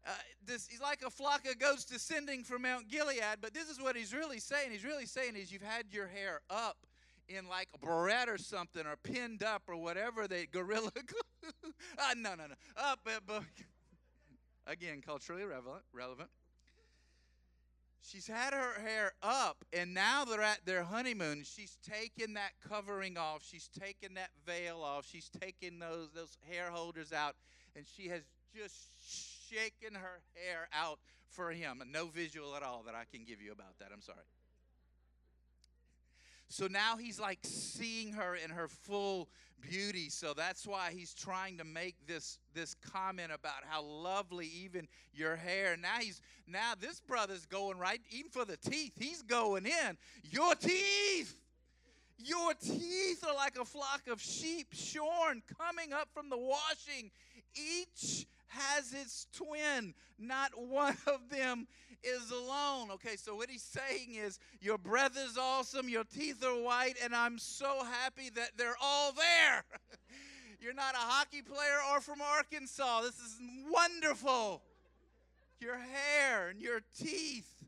Uh, 0.06 0.10
this 0.46 0.68
he's 0.68 0.80
like 0.80 1.02
a 1.04 1.10
flock 1.10 1.46
of 1.50 1.58
goats 1.58 1.84
descending 1.84 2.44
from 2.44 2.62
Mount 2.62 2.88
Gilead, 2.88 3.40
but 3.40 3.52
this 3.52 3.68
is 3.68 3.80
what 3.80 3.96
he's 3.96 4.14
really 4.14 4.38
saying. 4.38 4.70
He's 4.70 4.84
really 4.84 5.06
saying 5.06 5.34
is 5.34 5.50
you've 5.50 5.62
had 5.62 5.86
your 5.90 6.06
hair 6.06 6.40
up 6.48 6.76
in 7.28 7.48
like 7.48 7.68
a 7.75 7.78
barrette 7.78 8.28
or 8.28 8.38
something 8.38 8.86
or 8.86 8.96
pinned 9.02 9.42
up 9.42 9.62
or 9.66 9.76
whatever 9.76 10.28
they 10.28 10.46
gorilla 10.52 10.90
uh, 11.98 12.14
no 12.16 12.34
no 12.34 12.46
no. 12.46 12.54
Up, 12.76 13.00
but, 13.04 13.22
but 13.26 13.42
again 14.66 15.00
culturally 15.04 15.44
relevant 15.44 15.82
relevant. 15.92 16.28
She's 18.00 18.28
had 18.28 18.52
her 18.52 18.80
hair 18.80 19.12
up 19.20 19.64
and 19.72 19.92
now 19.92 20.25
they're 20.25 20.40
at 20.40 20.64
their 20.64 20.84
honeymoon. 20.84 21.42
She's 21.44 21.76
taken 21.82 22.34
that 22.34 22.52
covering 22.68 23.18
off. 23.18 23.42
She's 23.44 23.68
taken 23.68 24.14
that 24.14 24.30
veil 24.46 24.82
off. 24.84 25.04
She's 25.10 25.28
taken 25.28 25.80
those 25.80 26.10
those 26.14 26.38
hair 26.48 26.70
holders 26.70 27.12
out 27.12 27.34
and 27.75 27.84
she 27.96 28.08
has 28.08 28.22
just 28.54 29.35
shaken 29.50 29.94
her 29.94 30.20
hair 30.34 30.68
out 30.72 30.98
for 31.28 31.50
him 31.50 31.82
no 31.92 32.06
visual 32.06 32.54
at 32.54 32.62
all 32.62 32.82
that 32.84 32.94
i 32.94 33.04
can 33.10 33.24
give 33.24 33.40
you 33.40 33.52
about 33.52 33.78
that 33.78 33.88
i'm 33.92 34.02
sorry 34.02 34.18
so 36.48 36.68
now 36.68 36.96
he's 36.96 37.18
like 37.18 37.40
seeing 37.42 38.12
her 38.12 38.36
in 38.36 38.50
her 38.50 38.68
full 38.68 39.28
beauty. 39.60 40.08
So 40.10 40.32
that's 40.34 40.66
why 40.66 40.90
he's 40.92 41.14
trying 41.14 41.58
to 41.58 41.64
make 41.64 41.94
this 42.06 42.38
this 42.54 42.74
comment 42.74 43.32
about 43.32 43.64
how 43.68 43.82
lovely 43.82 44.46
even 44.64 44.86
your 45.12 45.36
hair. 45.36 45.76
Now 45.76 45.98
he's 46.00 46.20
now 46.46 46.72
this 46.78 47.00
brother's 47.00 47.46
going 47.46 47.78
right 47.78 48.00
even 48.10 48.30
for 48.30 48.44
the 48.44 48.56
teeth. 48.56 48.92
He's 48.98 49.22
going 49.22 49.66
in. 49.66 49.96
Your 50.30 50.54
teeth. 50.54 51.40
Your 52.18 52.54
teeth 52.54 53.24
are 53.26 53.34
like 53.34 53.58
a 53.60 53.64
flock 53.64 54.02
of 54.10 54.22
sheep 54.22 54.68
shorn 54.72 55.42
coming 55.58 55.92
up 55.92 56.08
from 56.14 56.30
the 56.30 56.38
washing. 56.38 57.10
Each 57.54 58.26
has 58.48 58.92
its 58.92 59.26
twin. 59.32 59.94
Not 60.18 60.50
one 60.56 60.96
of 61.06 61.28
them 61.30 61.66
is 62.02 62.30
alone. 62.30 62.90
Okay, 62.92 63.16
so 63.16 63.34
what 63.34 63.50
he's 63.50 63.62
saying 63.62 64.14
is, 64.14 64.38
Your 64.60 64.78
breath 64.78 65.16
is 65.16 65.36
awesome, 65.36 65.88
your 65.88 66.04
teeth 66.04 66.44
are 66.44 66.60
white, 66.62 66.94
and 67.02 67.14
I'm 67.14 67.38
so 67.38 67.84
happy 67.84 68.30
that 68.30 68.50
they're 68.56 68.76
all 68.80 69.12
there. 69.12 69.64
You're 70.60 70.74
not 70.74 70.94
a 70.94 70.98
hockey 70.98 71.42
player 71.42 71.78
or 71.92 72.00
from 72.00 72.20
Arkansas. 72.20 73.02
This 73.02 73.18
is 73.18 73.38
wonderful. 73.70 74.62
Your 75.60 75.76
hair 75.76 76.48
and 76.48 76.60
your 76.60 76.80
teeth, 76.98 77.64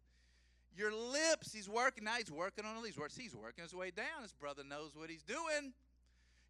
your 0.77 0.93
lips. 0.93 1.53
He's 1.53 1.69
working 1.69 2.05
now. 2.05 2.15
He's 2.19 2.31
working 2.31 2.65
on 2.65 2.77
all 2.77 2.83
these 2.83 2.99
words. 2.99 3.17
He's 3.17 3.35
working 3.35 3.63
his 3.63 3.75
way 3.75 3.91
down. 3.91 4.23
His 4.23 4.33
brother 4.33 4.63
knows 4.69 4.97
what 4.97 5.11
he's 5.11 5.23
doing. 5.23 5.73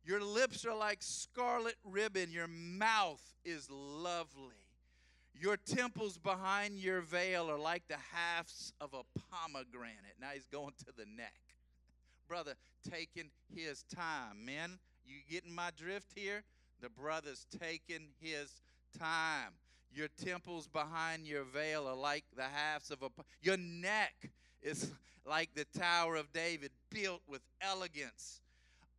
Your 0.08 0.22
lips 0.22 0.64
are 0.64 0.74
like 0.74 1.00
scarlet 1.02 1.74
ribbon. 1.84 2.32
Your 2.32 2.46
mouth 2.48 3.20
is 3.44 3.68
lovely. 3.70 4.64
Your 5.38 5.58
temples 5.58 6.16
behind 6.16 6.78
your 6.78 7.02
veil 7.02 7.50
are 7.50 7.58
like 7.58 7.82
the 7.88 7.98
halves 8.14 8.72
of 8.80 8.94
a 8.94 9.02
pomegranate. 9.30 10.16
Now 10.18 10.28
he's 10.32 10.46
going 10.46 10.72
to 10.78 10.92
the 10.96 11.04
neck. 11.14 11.34
Brother, 12.26 12.54
taking 12.90 13.28
his 13.54 13.84
time. 13.94 14.46
Men, 14.46 14.78
you 15.06 15.16
getting 15.30 15.54
my 15.54 15.72
drift 15.76 16.12
here? 16.14 16.42
The 16.80 16.88
brother's 16.88 17.44
taking 17.60 18.08
his 18.18 18.62
time. 18.98 19.52
Your 19.92 20.08
temples 20.24 20.68
behind 20.68 21.26
your 21.26 21.44
veil 21.44 21.86
are 21.86 21.94
like 21.94 22.24
the 22.34 22.44
halves 22.44 22.90
of 22.90 23.02
a. 23.02 23.10
Your 23.42 23.58
neck 23.58 24.30
is 24.62 24.90
like 25.26 25.50
the 25.54 25.66
Tower 25.78 26.16
of 26.16 26.32
David, 26.32 26.70
built 26.90 27.20
with 27.28 27.42
elegance. 27.60 28.40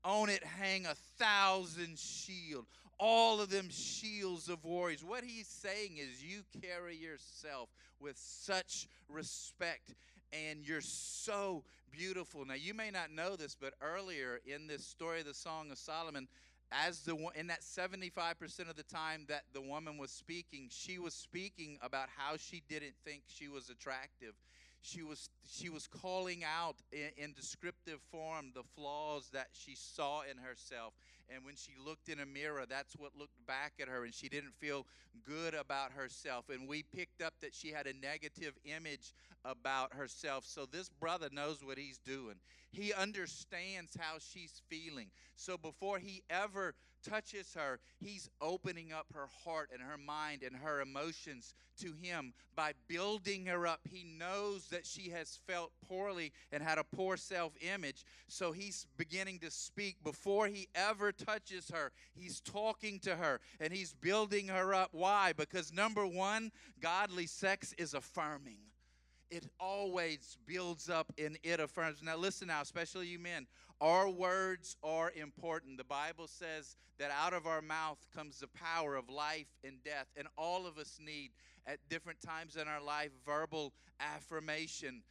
On 0.03 0.29
it 0.29 0.43
hang 0.43 0.85
a 0.85 0.95
thousand 1.17 1.99
shield 1.99 2.65
all 2.99 3.39
of 3.39 3.49
them 3.49 3.69
shields 3.69 4.49
of 4.49 4.63
warriors. 4.65 5.03
What 5.03 5.23
he's 5.23 5.47
saying 5.47 5.97
is, 5.97 6.21
you 6.21 6.41
carry 6.61 6.97
yourself 6.97 7.69
with 7.99 8.17
such 8.17 8.87
respect 9.07 9.95
and 10.33 10.67
you're 10.67 10.81
so 10.81 11.63
beautiful. 11.91 12.45
Now, 12.45 12.53
you 12.55 12.73
may 12.73 12.91
not 12.91 13.11
know 13.11 13.35
this, 13.35 13.55
but 13.59 13.73
earlier 13.81 14.39
in 14.45 14.67
this 14.67 14.85
story 14.85 15.21
of 15.21 15.25
the 15.25 15.33
Song 15.33 15.71
of 15.71 15.77
Solomon, 15.77 16.27
as 16.71 16.99
the 16.99 17.15
in 17.35 17.47
that 17.47 17.61
75% 17.61 18.69
of 18.69 18.75
the 18.75 18.83
time 18.83 19.25
that 19.27 19.43
the 19.53 19.61
woman 19.61 19.97
was 19.97 20.11
speaking, 20.11 20.67
she 20.69 20.99
was 20.99 21.15
speaking 21.15 21.79
about 21.81 22.09
how 22.15 22.37
she 22.37 22.61
didn't 22.69 22.93
think 23.03 23.23
she 23.27 23.47
was 23.47 23.69
attractive. 23.69 24.35
She 24.81 25.03
was 25.03 25.29
she 25.47 25.69
was 25.69 25.87
calling 25.87 26.43
out 26.43 26.77
in, 26.91 27.23
in 27.23 27.33
descriptive 27.33 27.99
form 28.11 28.51
the 28.53 28.63
flaws 28.75 29.29
that 29.33 29.47
she 29.51 29.75
saw 29.75 30.21
in 30.21 30.37
herself 30.37 30.93
and 31.33 31.45
when 31.45 31.55
she 31.55 31.73
looked 31.83 32.09
in 32.09 32.19
a 32.19 32.25
mirror, 32.25 32.65
that's 32.67 32.95
what 32.95 33.15
looked 33.15 33.45
back 33.45 33.73
at 33.79 33.87
her, 33.87 34.03
and 34.03 34.13
she 34.13 34.29
didn't 34.29 34.55
feel 34.59 34.87
good 35.23 35.53
about 35.53 35.91
herself. 35.91 36.49
And 36.49 36.67
we 36.67 36.83
picked 36.83 37.21
up 37.21 37.33
that 37.41 37.53
she 37.53 37.69
had 37.69 37.85
a 37.85 37.93
negative 37.93 38.53
image 38.65 39.13
about 39.45 39.93
herself. 39.93 40.45
So 40.45 40.65
this 40.65 40.89
brother 40.89 41.29
knows 41.31 41.63
what 41.63 41.77
he's 41.77 41.99
doing. 41.99 42.35
He 42.71 42.93
understands 42.93 43.95
how 43.99 44.17
she's 44.19 44.61
feeling. 44.69 45.11
So 45.35 45.57
before 45.57 45.99
he 45.99 46.23
ever 46.29 46.73
touches 47.03 47.53
her, 47.55 47.79
he's 47.99 48.29
opening 48.41 48.91
up 48.91 49.07
her 49.13 49.27
heart 49.43 49.69
and 49.73 49.81
her 49.81 49.97
mind 49.97 50.43
and 50.43 50.55
her 50.55 50.81
emotions 50.81 51.53
to 51.81 51.93
him 52.01 52.33
by 52.55 52.73
building 52.87 53.45
her 53.45 53.67
up. 53.67 53.81
He 53.89 54.03
knows 54.03 54.67
that 54.67 54.85
she 54.85 55.09
has 55.09 55.39
felt 55.47 55.71
poorly 55.87 56.31
and 56.51 56.61
had 56.63 56.77
a 56.77 56.83
poor 56.83 57.17
self 57.17 57.53
image. 57.61 58.03
So 58.27 58.51
he's 58.51 58.87
beginning 58.97 59.39
to 59.39 59.51
speak 59.51 59.97
before 60.03 60.47
he 60.47 60.67
ever 60.75 61.11
touches 61.11 61.69
her. 61.69 61.91
He's 62.13 62.39
talking 62.39 62.99
to 62.99 63.15
her 63.15 63.39
and 63.59 63.73
he's 63.73 63.93
building 63.93 64.47
her 64.47 64.73
up. 64.73 64.89
Why? 64.91 65.33
Because 65.33 65.73
number 65.73 66.05
one, 66.05 66.51
godly 66.81 67.27
sex 67.27 67.73
is 67.77 67.93
affirming 67.93 68.68
it 69.31 69.45
always 69.59 70.37
builds 70.45 70.89
up 70.89 71.11
and 71.23 71.37
it 71.43 71.59
affirms. 71.59 72.01
Now, 72.01 72.17
listen 72.17 72.47
now, 72.47 72.61
especially 72.61 73.07
you 73.07 73.19
men. 73.19 73.47
Our 73.81 74.09
words 74.09 74.75
are 74.83 75.11
important. 75.15 75.77
The 75.77 75.83
Bible 75.83 76.27
says 76.27 76.75
that 76.97 77.11
out 77.11 77.33
of 77.33 77.47
our 77.47 77.61
mouth 77.61 77.97
comes 78.13 78.39
the 78.39 78.47
power 78.47 78.95
of 78.95 79.09
life 79.09 79.47
and 79.63 79.81
death. 79.83 80.07
And 80.17 80.27
all 80.37 80.67
of 80.67 80.77
us 80.77 80.99
need, 81.03 81.31
at 81.65 81.77
different 81.89 82.19
times 82.21 82.55
in 82.55 82.67
our 82.67 82.81
life, 82.81 83.11
verbal 83.25 83.73
affirmation. 83.99 85.03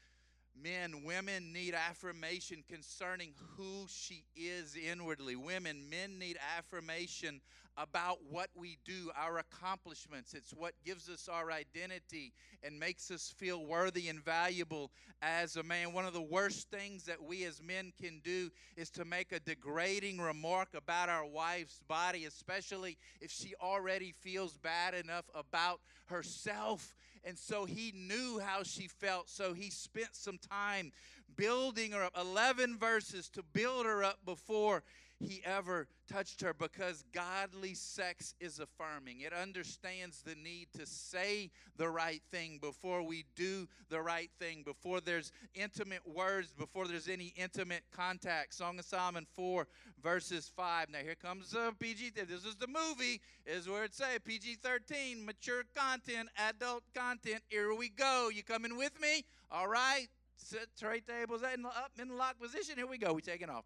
Men, 0.62 1.04
women 1.04 1.52
need 1.52 1.74
affirmation 1.74 2.64
concerning 2.68 3.32
who 3.56 3.86
she 3.88 4.24
is 4.36 4.76
inwardly. 4.76 5.36
Women, 5.36 5.88
men 5.88 6.18
need 6.18 6.38
affirmation 6.56 7.40
about 7.76 8.18
what 8.28 8.50
we 8.56 8.78
do, 8.84 9.10
our 9.16 9.38
accomplishments. 9.38 10.34
It's 10.34 10.52
what 10.52 10.74
gives 10.84 11.08
us 11.08 11.28
our 11.28 11.52
identity 11.52 12.32
and 12.62 12.78
makes 12.78 13.10
us 13.10 13.32
feel 13.36 13.64
worthy 13.64 14.08
and 14.08 14.24
valuable 14.24 14.90
as 15.22 15.56
a 15.56 15.62
man. 15.62 15.92
One 15.92 16.04
of 16.04 16.12
the 16.12 16.20
worst 16.20 16.70
things 16.70 17.04
that 17.04 17.22
we 17.22 17.44
as 17.44 17.62
men 17.62 17.92
can 18.00 18.20
do 18.24 18.50
is 18.76 18.90
to 18.90 19.04
make 19.04 19.30
a 19.30 19.38
degrading 19.38 20.18
remark 20.18 20.70
about 20.74 21.08
our 21.08 21.24
wife's 21.24 21.80
body, 21.86 22.24
especially 22.24 22.98
if 23.20 23.30
she 23.30 23.54
already 23.62 24.12
feels 24.12 24.58
bad 24.58 24.94
enough 24.94 25.30
about 25.34 25.80
herself. 26.06 26.94
And 27.24 27.38
so 27.38 27.64
he 27.64 27.92
knew 27.94 28.38
how 28.38 28.62
she 28.62 28.88
felt, 28.88 29.28
so 29.28 29.52
he 29.52 29.70
spent 29.70 30.14
some 30.14 30.38
time 30.38 30.92
building 31.36 31.92
her 31.92 32.02
up 32.02 32.16
11 32.18 32.78
verses 32.78 33.28
to 33.30 33.42
build 33.42 33.86
her 33.86 34.02
up 34.02 34.18
before 34.24 34.82
he 35.20 35.42
ever 35.44 35.88
touched 36.10 36.40
her 36.42 36.54
because 36.54 37.04
godly 37.12 37.74
sex 37.74 38.34
is 38.40 38.60
affirming. 38.60 39.20
It 39.20 39.32
understands 39.32 40.22
the 40.22 40.36
need 40.36 40.68
to 40.78 40.86
say 40.86 41.50
the 41.76 41.88
right 41.88 42.22
thing 42.30 42.58
before 42.60 43.02
we 43.02 43.24
do 43.34 43.66
the 43.88 44.00
right 44.00 44.30
thing, 44.38 44.62
before 44.62 45.00
there's 45.00 45.32
intimate 45.54 46.06
words, 46.06 46.52
before 46.52 46.86
there's 46.86 47.08
any 47.08 47.32
intimate 47.36 47.82
contact. 47.92 48.54
Song 48.54 48.78
of 48.78 48.84
Solomon 48.84 49.26
4, 49.34 49.66
verses 50.02 50.50
5. 50.54 50.90
Now 50.90 50.98
here 50.98 51.16
comes 51.16 51.50
the 51.50 51.74
PG. 51.78 52.10
This 52.10 52.44
is 52.44 52.56
the 52.56 52.68
movie, 52.68 53.20
is 53.44 53.68
where 53.68 53.84
it 53.84 53.94
say 53.94 54.18
PG 54.24 54.58
13, 54.62 55.24
mature 55.24 55.64
content, 55.74 56.28
adult 56.48 56.84
content. 56.94 57.42
Here 57.48 57.74
we 57.74 57.88
go. 57.88 58.30
You 58.32 58.44
coming 58.44 58.76
with 58.76 59.00
me? 59.00 59.24
All 59.50 59.68
right. 59.68 60.06
Sit, 60.36 60.68
tray 60.78 61.00
tables 61.00 61.42
in, 61.42 61.66
up 61.66 61.90
in 62.00 62.16
lock 62.16 62.38
position. 62.40 62.76
Here 62.76 62.86
we 62.86 62.98
go. 62.98 63.12
We 63.12 63.22
taking 63.22 63.50
off. 63.50 63.64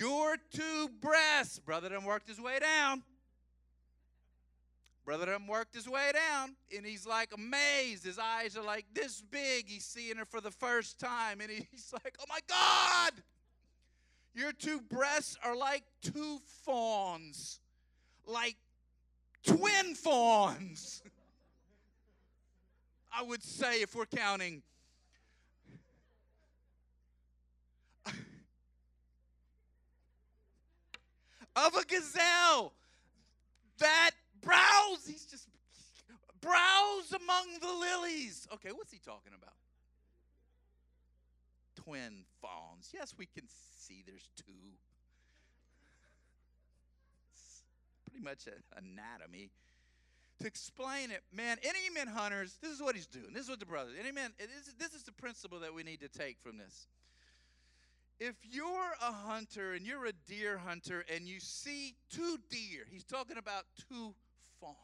Your 0.00 0.38
two 0.50 0.88
breasts. 1.02 1.58
Brother 1.58 1.90
done 1.90 2.04
worked 2.04 2.26
his 2.26 2.40
way 2.40 2.58
down. 2.58 3.02
Brother 5.04 5.26
done 5.26 5.46
worked 5.46 5.74
his 5.74 5.86
way 5.86 6.10
down, 6.14 6.56
and 6.74 6.86
he's 6.86 7.06
like 7.06 7.34
amazed. 7.34 8.04
His 8.04 8.18
eyes 8.18 8.56
are 8.56 8.64
like 8.64 8.86
this 8.94 9.20
big. 9.20 9.68
He's 9.68 9.84
seeing 9.84 10.16
her 10.16 10.24
for 10.24 10.40
the 10.40 10.50
first 10.50 10.98
time, 10.98 11.42
and 11.42 11.50
he's 11.50 11.92
like, 11.92 12.16
oh 12.18 12.24
my 12.30 12.38
God! 12.48 13.12
Your 14.34 14.52
two 14.52 14.80
breasts 14.80 15.36
are 15.44 15.54
like 15.54 15.82
two 16.00 16.38
fawns, 16.64 17.60
like 18.26 18.56
twin 19.44 19.94
fawns. 19.94 21.02
I 23.12 23.22
would 23.22 23.42
say 23.42 23.82
if 23.82 23.94
we're 23.94 24.06
counting 24.06 24.62
of 31.56 31.74
a 31.74 31.84
gazelle 31.84 32.72
that 33.78 34.10
browse. 34.40 35.06
He's 35.06 35.24
just 35.24 35.48
browse 36.40 37.12
among 37.12 37.46
the 37.60 37.72
lilies. 37.72 38.46
Okay, 38.54 38.70
what's 38.70 38.92
he 38.92 38.98
talking 38.98 39.32
about? 39.36 39.54
Twin 41.76 42.24
fawns. 42.40 42.90
Yes, 42.92 43.14
we 43.16 43.26
can 43.26 43.44
see 43.78 44.02
there's 44.06 44.28
two. 44.36 44.52
It's 47.32 47.62
pretty 48.10 48.24
much 48.24 48.46
an 48.46 48.62
anatomy. 48.76 49.50
To 50.40 50.46
explain 50.46 51.10
it, 51.10 51.22
man, 51.34 51.58
any 51.62 51.90
men 51.94 52.06
hunters, 52.06 52.56
this 52.62 52.70
is 52.72 52.80
what 52.80 52.94
he's 52.94 53.06
doing. 53.06 53.34
This 53.34 53.44
is 53.44 53.50
what 53.50 53.60
the 53.60 53.66
brothers, 53.66 53.94
any 54.00 54.10
man, 54.10 54.32
is, 54.38 54.72
this 54.78 54.94
is 54.94 55.02
the 55.02 55.12
principle 55.12 55.60
that 55.60 55.74
we 55.74 55.82
need 55.82 56.00
to 56.00 56.08
take 56.08 56.38
from 56.40 56.56
this. 56.56 56.86
If 58.20 58.36
you're 58.42 58.92
a 59.00 59.12
hunter 59.12 59.72
and 59.72 59.86
you're 59.86 60.04
a 60.04 60.12
deer 60.28 60.58
hunter 60.58 61.04
and 61.12 61.26
you 61.26 61.40
see 61.40 61.94
two 62.14 62.38
deer, 62.50 62.84
he's 62.90 63.04
talking 63.04 63.38
about 63.38 63.64
two 63.88 64.14
fawns, 64.60 64.76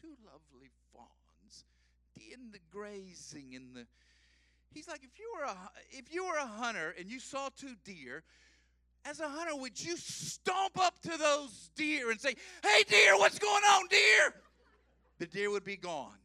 two 0.00 0.14
lovely 0.24 0.70
fawns 0.92 1.64
in 2.32 2.52
the 2.52 2.60
grazing 2.70 3.52
in 3.52 3.74
the 3.74 3.86
He's 4.74 4.86
like, 4.86 5.02
if 5.02 5.18
you 5.18 5.32
were 5.36 5.44
a 5.44 5.56
if 5.90 6.12
you 6.12 6.26
were 6.26 6.36
a 6.36 6.46
hunter 6.46 6.94
and 6.98 7.10
you 7.10 7.18
saw 7.18 7.48
two 7.56 7.74
deer, 7.84 8.22
as 9.04 9.18
a 9.18 9.28
hunter, 9.28 9.56
would 9.56 9.82
you 9.82 9.96
stomp 9.96 10.78
up 10.78 11.00
to 11.02 11.16
those 11.16 11.70
deer 11.74 12.10
and 12.10 12.20
say, 12.20 12.34
"Hey, 12.62 12.84
deer, 12.86 13.16
what's 13.16 13.38
going 13.38 13.64
on, 13.64 13.88
deer?" 13.88 14.34
The 15.18 15.26
deer 15.26 15.50
would 15.50 15.64
be 15.64 15.76
gone, 15.76 16.18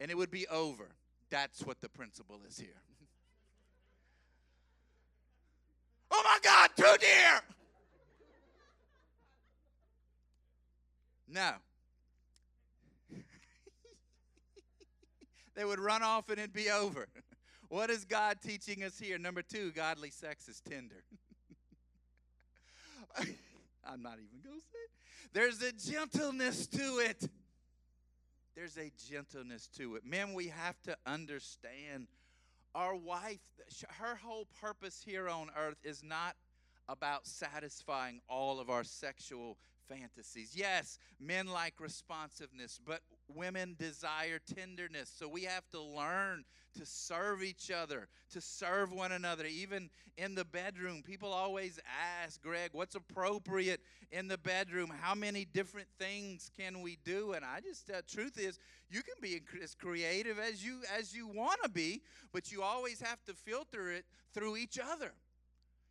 and 0.00 0.10
it 0.10 0.16
would 0.16 0.30
be 0.30 0.46
over. 0.48 0.88
That's 1.30 1.64
what 1.64 1.80
the 1.80 1.88
principle 1.88 2.40
is 2.46 2.58
here. 2.58 2.82
Oh 6.12 6.22
my 6.24 6.38
God, 6.42 6.70
two 6.76 6.96
deer! 7.00 7.40
No. 11.28 11.52
they 15.54 15.64
would 15.64 15.80
run 15.80 16.02
off 16.02 16.28
and 16.28 16.38
it'd 16.38 16.52
be 16.52 16.70
over. 16.70 17.08
What 17.68 17.88
is 17.88 18.04
God 18.04 18.36
teaching 18.42 18.84
us 18.84 18.98
here? 18.98 19.18
Number 19.18 19.40
two, 19.40 19.72
godly 19.72 20.10
sex 20.10 20.46
is 20.46 20.60
tender. 20.60 21.02
I'm 23.18 24.02
not 24.02 24.14
even 24.14 24.42
going 24.44 24.60
to 24.60 24.66
say 24.66 24.78
it. 24.84 24.90
There's 25.32 25.62
a 25.62 25.72
gentleness 25.72 26.66
to 26.66 26.98
it. 26.98 27.28
There's 28.54 28.76
a 28.76 28.92
gentleness 29.10 29.68
to 29.78 29.96
it. 29.96 30.04
Men, 30.04 30.34
we 30.34 30.48
have 30.48 30.80
to 30.82 30.96
understand 31.06 32.08
our 32.74 32.94
wife, 32.94 33.40
her 34.00 34.16
whole 34.16 34.46
purpose 34.60 35.02
here 35.04 35.28
on 35.28 35.50
earth 35.56 35.78
is 35.84 36.02
not 36.02 36.36
about 36.88 37.26
satisfying 37.26 38.20
all 38.28 38.60
of 38.60 38.70
our 38.70 38.84
sexual 38.84 39.56
fantasies. 39.88 40.52
Yes, 40.54 40.98
men 41.20 41.46
like 41.46 41.74
responsiveness, 41.80 42.80
but 42.84 43.00
women 43.28 43.76
desire 43.78 44.38
tenderness. 44.54 45.12
So 45.14 45.28
we 45.28 45.42
have 45.44 45.68
to 45.70 45.80
learn 45.80 46.44
to 46.78 46.86
serve 46.86 47.42
each 47.42 47.70
other, 47.70 48.08
to 48.30 48.40
serve 48.40 48.92
one 48.92 49.12
another. 49.12 49.44
Even 49.44 49.90
in 50.16 50.34
the 50.34 50.44
bedroom, 50.44 51.02
people 51.02 51.32
always 51.32 51.78
ask, 52.22 52.40
Greg, 52.42 52.70
what's 52.72 52.94
appropriate 52.94 53.80
in 54.10 54.28
the 54.28 54.38
bedroom? 54.38 54.92
How 55.00 55.14
many 55.14 55.44
different 55.44 55.88
things 55.98 56.50
can 56.58 56.80
we 56.80 56.98
do? 57.04 57.32
And 57.32 57.44
I 57.44 57.60
just, 57.60 57.90
uh, 57.90 58.02
truth 58.08 58.38
is, 58.38 58.58
you 58.90 59.02
can 59.02 59.14
be 59.20 59.40
as 59.62 59.74
creative 59.74 60.38
as 60.38 60.64
you 60.64 60.80
as 60.98 61.14
you 61.14 61.28
want 61.28 61.62
to 61.62 61.68
be, 61.68 62.02
but 62.32 62.52
you 62.52 62.62
always 62.62 63.00
have 63.00 63.22
to 63.24 63.34
filter 63.34 63.90
it 63.90 64.04
through 64.34 64.56
each 64.56 64.78
other. 64.78 65.12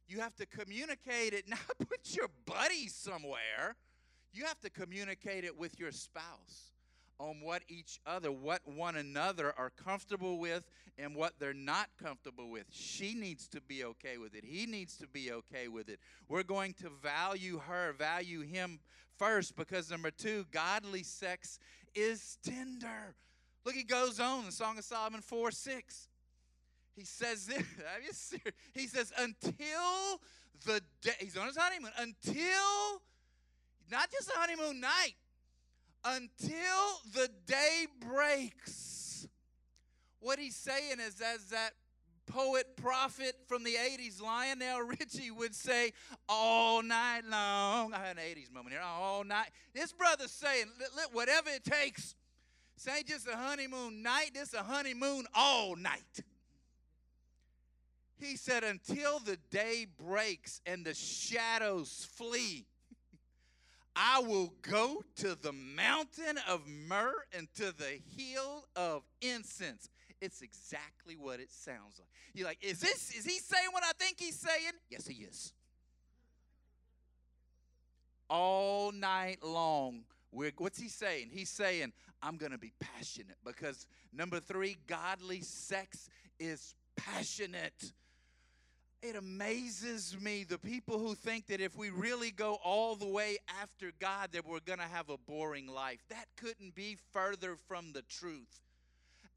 You 0.07 0.19
have 0.19 0.35
to 0.37 0.45
communicate 0.45 1.33
it, 1.33 1.45
not 1.47 1.59
put 1.77 2.15
your 2.15 2.29
buddy 2.45 2.87
somewhere. 2.87 3.75
You 4.33 4.45
have 4.45 4.59
to 4.61 4.69
communicate 4.69 5.43
it 5.43 5.57
with 5.57 5.77
your 5.79 5.91
spouse 5.91 6.70
on 7.21 7.39
what 7.39 7.61
each 7.69 7.99
other, 8.05 8.31
what 8.31 8.61
one 8.65 8.95
another 8.95 9.53
are 9.57 9.69
comfortable 9.69 10.39
with 10.39 10.63
and 10.97 11.15
what 11.15 11.33
they're 11.39 11.53
not 11.53 11.87
comfortable 12.01 12.49
with. 12.49 12.65
She 12.71 13.13
needs 13.13 13.47
to 13.49 13.61
be 13.61 13.83
okay 13.83 14.17
with 14.17 14.33
it. 14.33 14.43
He 14.43 14.65
needs 14.65 14.97
to 14.97 15.07
be 15.07 15.31
okay 15.31 15.67
with 15.67 15.87
it. 15.87 15.99
We're 16.27 16.43
going 16.43 16.73
to 16.81 16.89
value 16.89 17.61
her, 17.67 17.93
value 17.93 18.41
him 18.41 18.79
first 19.17 19.55
because 19.55 19.91
number 19.91 20.09
two, 20.09 20.45
godly 20.51 21.03
sex 21.03 21.59
is 21.93 22.37
tender. 22.43 23.15
Look, 23.65 23.75
he 23.75 23.83
goes 23.83 24.19
on, 24.19 24.45
the 24.45 24.51
Song 24.51 24.79
of 24.79 24.83
Solomon 24.83 25.21
4 25.21 25.51
6. 25.51 26.07
He 26.95 27.05
says 27.05 27.45
this, 27.45 28.33
he 28.73 28.87
says, 28.87 29.13
until 29.17 30.19
the 30.65 30.81
day, 31.01 31.11
he's 31.19 31.37
on 31.37 31.47
his 31.47 31.57
honeymoon, 31.57 31.91
until, 31.97 33.01
not 33.91 34.11
just 34.11 34.29
a 34.29 34.37
honeymoon 34.37 34.81
night, 34.81 35.15
until 36.03 37.01
the 37.13 37.29
day 37.45 37.87
breaks. 37.99 39.27
What 40.19 40.39
he's 40.39 40.55
saying 40.55 40.99
is, 40.99 41.21
as 41.21 41.45
that 41.49 41.71
poet 42.27 42.77
prophet 42.77 43.35
from 43.47 43.63
the 43.63 43.73
80s, 43.73 44.21
Lionel 44.21 44.81
Richie, 44.81 45.31
would 45.31 45.55
say, 45.55 45.93
all 46.29 46.81
night 46.81 47.21
long. 47.29 47.93
I 47.93 47.99
had 47.99 48.17
an 48.17 48.23
80s 48.23 48.51
moment 48.53 48.73
here, 48.73 48.81
all 48.83 49.23
night. 49.23 49.49
This 49.73 49.91
brother's 49.91 50.31
saying, 50.31 50.65
whatever 51.11 51.49
it 51.49 51.63
takes. 51.63 52.15
This 52.75 52.95
ain't 52.95 53.07
just 53.07 53.27
a 53.27 53.35
honeymoon 53.35 54.01
night, 54.01 54.31
this 54.33 54.53
a 54.53 54.63
honeymoon 54.63 55.25
all 55.35 55.75
night. 55.75 56.21
He 58.17 58.37
said, 58.37 58.63
until 58.63 59.19
the 59.19 59.37
day 59.49 59.87
breaks 60.07 60.61
and 60.65 60.85
the 60.85 60.93
shadows 60.93 62.07
flee, 62.15 62.65
I 63.95 64.21
will 64.21 64.53
go 64.61 65.03
to 65.17 65.35
the 65.35 65.51
mountain 65.51 66.39
of 66.47 66.67
myrrh 66.67 67.25
and 67.37 67.47
to 67.55 67.75
the 67.77 67.99
hill 68.17 68.65
of 68.75 69.03
incense. 69.21 69.89
It's 70.21 70.41
exactly 70.41 71.15
what 71.15 71.39
it 71.39 71.51
sounds 71.51 71.99
like. 71.99 72.07
You're 72.33 72.47
like, 72.47 72.59
is 72.61 72.79
this 72.79 73.13
is 73.13 73.25
he 73.25 73.39
saying 73.39 73.69
what 73.71 73.83
I 73.83 73.91
think 73.97 74.19
he's 74.19 74.39
saying? 74.39 74.73
Yes, 74.89 75.07
he 75.07 75.23
is. 75.23 75.53
All 78.29 78.91
night 78.91 79.43
long. 79.43 80.03
We're, 80.31 80.51
what's 80.57 80.79
he 80.79 80.87
saying? 80.87 81.29
He's 81.33 81.49
saying, 81.49 81.91
I'm 82.23 82.37
going 82.37 82.53
to 82.53 82.57
be 82.57 82.71
passionate 82.79 83.35
because 83.43 83.85
number 84.13 84.39
three, 84.39 84.77
godly 84.87 85.41
sex 85.41 86.07
is 86.39 86.75
passionate. 86.95 87.91
It 89.01 89.15
amazes 89.15 90.15
me 90.21 90.43
the 90.43 90.59
people 90.59 90.99
who 90.99 91.15
think 91.15 91.47
that 91.47 91.59
if 91.59 91.75
we 91.75 91.89
really 91.89 92.29
go 92.29 92.59
all 92.63 92.95
the 92.95 93.07
way 93.07 93.37
after 93.61 93.91
God 93.99 94.29
that 94.33 94.45
we're 94.45 94.59
going 94.59 94.77
to 94.77 94.85
have 94.85 95.09
a 95.09 95.17
boring 95.17 95.65
life. 95.65 96.03
That 96.09 96.27
couldn't 96.37 96.75
be 96.75 96.97
further 97.11 97.55
from 97.67 97.93
the 97.93 98.03
truth. 98.03 98.61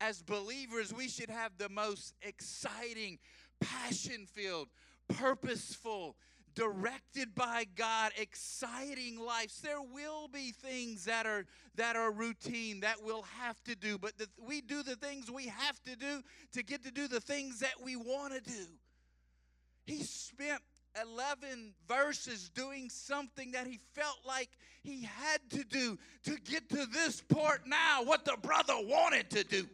As 0.03 0.21
believers, 0.23 0.93
we 0.93 1.09
should 1.09 1.31
have 1.31 1.53
the 1.57 1.71
most 1.71 2.13
exciting, 2.21 3.19
passion-filled, 3.61 4.69
purposeful, 5.09 6.17
directed 6.55 7.35
by 7.35 7.65
God, 7.75 8.13
exciting 8.19 9.19
lives. 9.19 9.61
There 9.63 9.81
will 9.81 10.29
be 10.29 10.53
things 10.53 11.07
that 11.07 11.25
are 11.27 11.47
that 11.77 11.97
are 11.97 12.13
routine 12.13 12.81
that 12.81 12.97
we'll 13.03 13.27
have 13.41 13.63
to 13.65 13.75
do, 13.75 13.99
but 13.99 14.17
the, 14.19 14.29
we 14.47 14.61
do 14.61 14.83
the 14.83 14.97
things 14.97 15.31
we 15.31 15.47
have 15.47 15.83
to 15.85 15.97
do 15.97 16.23
to 16.53 16.63
get 16.63 16.85
to 16.85 16.91
do 16.91 17.09
the 17.09 17.21
things 17.21 17.61
that 17.61 17.83
we 17.83 17.97
want 17.97 18.35
to 18.35 18.41
do. 18.41 18.67
He 19.85 20.03
spent 20.03 20.63
11 21.01 21.75
verses 21.89 22.49
doing 22.51 22.89
something 22.89 23.53
that 23.53 23.67
he 23.67 23.79
felt 23.95 24.19
like 24.27 24.49
he 24.83 25.03
had 25.03 25.41
to 25.51 25.65
do 25.65 25.99
to 26.25 26.37
get 26.45 26.69
to 26.71 26.87
this 26.87 27.21
part 27.21 27.63
now, 27.67 28.05
what 28.05 28.25
the 28.25 28.37
brother 28.41 28.75
wanted 28.77 29.31
to 29.31 29.45
do. 29.45 29.67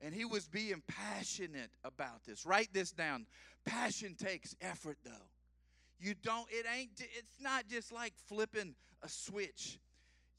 And 0.00 0.14
he 0.14 0.24
was 0.24 0.46
being 0.46 0.82
passionate 0.86 1.70
about 1.82 2.24
this. 2.26 2.44
Write 2.44 2.74
this 2.74 2.90
down. 2.90 3.26
Passion 3.64 4.14
takes 4.14 4.54
effort, 4.60 4.98
though. 5.04 5.10
You 5.98 6.14
don't, 6.22 6.46
it 6.50 6.66
ain't, 6.76 6.90
it's 6.98 7.40
not 7.40 7.68
just 7.68 7.90
like 7.90 8.12
flipping 8.26 8.74
a 9.02 9.08
switch. 9.08 9.78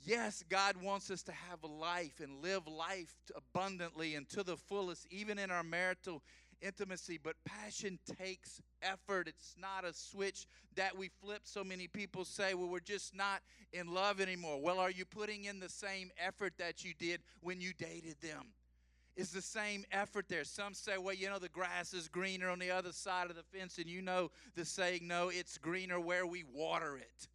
Yes, 0.03 0.43
God 0.47 0.75
wants 0.83 1.09
us 1.09 1.23
to 1.23 1.31
have 1.31 1.63
a 1.63 1.67
life 1.67 2.19
and 2.21 2.43
live 2.43 2.67
life 2.67 3.15
abundantly 3.35 4.13
and 4.13 4.29
to 4.29 4.43
the 4.43 4.55
fullest, 4.55 5.07
even 5.09 5.39
in 5.39 5.49
our 5.49 5.63
marital 5.63 6.21
intimacy, 6.61 7.19
but 7.21 7.35
passion 7.45 7.99
takes 8.19 8.61
effort. 8.81 9.27
It's 9.27 9.55
not 9.57 9.85
a 9.85 9.93
switch 9.93 10.47
that 10.75 10.97
we 10.97 11.09
flip. 11.21 11.41
So 11.43 11.63
many 11.63 11.87
people 11.87 12.25
say, 12.25 12.53
well, 12.53 12.67
we're 12.67 12.79
just 12.79 13.15
not 13.15 13.41
in 13.73 13.93
love 13.93 14.19
anymore. 14.19 14.59
Well, 14.61 14.79
are 14.79 14.91
you 14.91 15.05
putting 15.05 15.45
in 15.45 15.59
the 15.59 15.69
same 15.69 16.11
effort 16.17 16.53
that 16.57 16.83
you 16.83 16.93
did 16.97 17.21
when 17.41 17.61
you 17.61 17.73
dated 17.77 18.15
them? 18.21 18.53
Is 19.15 19.31
the 19.31 19.41
same 19.41 19.85
effort 19.93 20.25
there. 20.27 20.43
Some 20.43 20.73
say, 20.73 20.97
well, 20.97 21.15
you 21.15 21.29
know, 21.29 21.39
the 21.39 21.47
grass 21.47 21.93
is 21.93 22.09
greener 22.09 22.49
on 22.49 22.59
the 22.59 22.71
other 22.71 22.91
side 22.91 23.29
of 23.29 23.37
the 23.37 23.43
fence, 23.57 23.77
and 23.77 23.87
you 23.87 24.01
know 24.01 24.29
the 24.55 24.65
saying, 24.65 25.07
no, 25.07 25.29
it's 25.29 25.57
greener 25.57 26.01
where 26.01 26.27
we 26.27 26.43
water 26.53 26.97
it. 26.97 27.27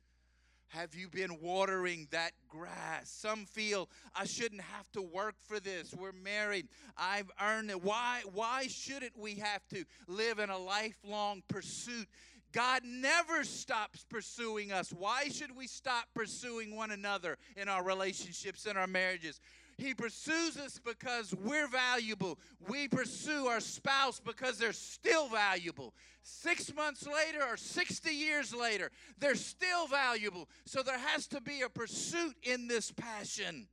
Have 0.71 0.95
you 0.95 1.09
been 1.09 1.41
watering 1.41 2.07
that 2.13 2.31
grass? 2.49 3.11
Some 3.11 3.45
feel 3.45 3.89
I 4.15 4.25
shouldn't 4.25 4.61
have 4.61 4.91
to 4.93 5.03
work 5.03 5.35
for 5.49 5.59
this. 5.59 5.93
We're 5.93 6.13
married. 6.13 6.69
I've 6.97 7.29
earned 7.43 7.71
it. 7.71 7.83
Why 7.83 8.23
why 8.33 8.69
shouldn't 8.69 9.19
we 9.19 9.35
have 9.37 9.67
to 9.71 9.85
live 10.07 10.39
in 10.39 10.49
a 10.49 10.59
lifelong 10.59 11.43
pursuit? 11.49 12.07
God 12.53 12.83
never 12.85 13.43
stops 13.43 14.05
pursuing 14.09 14.71
us. 14.71 14.91
Why 14.91 15.29
should 15.29 15.57
we 15.57 15.67
stop 15.67 16.07
pursuing 16.15 16.77
one 16.77 16.93
another 16.93 17.37
in 17.57 17.69
our 17.69 17.85
relationships 17.85 18.67
in 18.67 18.77
our 18.77 18.87
marriages? 18.87 19.41
He 19.81 19.95
pursues 19.95 20.59
us 20.59 20.79
because 20.79 21.35
we're 21.35 21.67
valuable. 21.67 22.39
We 22.69 22.87
pursue 22.87 23.47
our 23.47 23.61
spouse 23.61 24.21
because 24.21 24.59
they're 24.59 24.75
still 24.75 25.29
valuable. 25.29 25.95
Six 26.23 26.75
months 26.75 27.07
later 27.07 27.43
or 27.43 27.57
60 27.57 28.11
years 28.11 28.55
later, 28.55 28.91
they're 29.19 29.35
still 29.35 29.87
valuable. 29.87 30.49
So 30.67 30.83
there 30.83 30.99
has 30.99 31.27
to 31.29 31.41
be 31.41 31.63
a 31.63 31.71
pursuit 31.71 32.37
in 32.43 32.69
this 32.69 32.93
passion. 32.93 33.69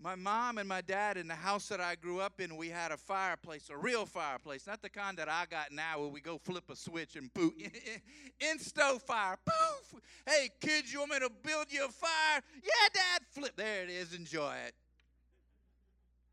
My 0.00 0.16
mom 0.16 0.58
and 0.58 0.68
my 0.68 0.80
dad 0.80 1.16
in 1.16 1.28
the 1.28 1.34
house 1.34 1.68
that 1.68 1.80
I 1.80 1.94
grew 1.94 2.20
up 2.20 2.40
in, 2.40 2.56
we 2.56 2.68
had 2.68 2.92
a 2.92 2.96
fireplace, 2.96 3.70
a 3.70 3.76
real 3.76 4.04
fireplace, 4.04 4.66
not 4.66 4.82
the 4.82 4.90
kind 4.90 5.16
that 5.18 5.28
I 5.28 5.44
got 5.48 5.72
now 5.72 6.00
where 6.00 6.08
we 6.08 6.20
go 6.20 6.38
flip 6.38 6.64
a 6.70 6.76
switch 6.76 7.16
and 7.16 7.32
boot. 7.32 7.54
in 8.40 8.58
stove 8.58 9.02
fire. 9.02 9.36
Poof! 9.44 10.00
Hey, 10.26 10.50
kids, 10.60 10.92
you 10.92 10.98
want 10.98 11.12
me 11.12 11.18
to 11.20 11.30
build 11.42 11.66
you 11.70 11.86
a 11.86 11.88
fire? 11.88 12.40
Yeah, 12.62 12.88
Dad, 12.92 13.22
flip. 13.30 13.52
There 13.56 13.82
it 13.84 13.90
is. 13.90 14.12
Enjoy 14.12 14.54
it. 14.66 14.74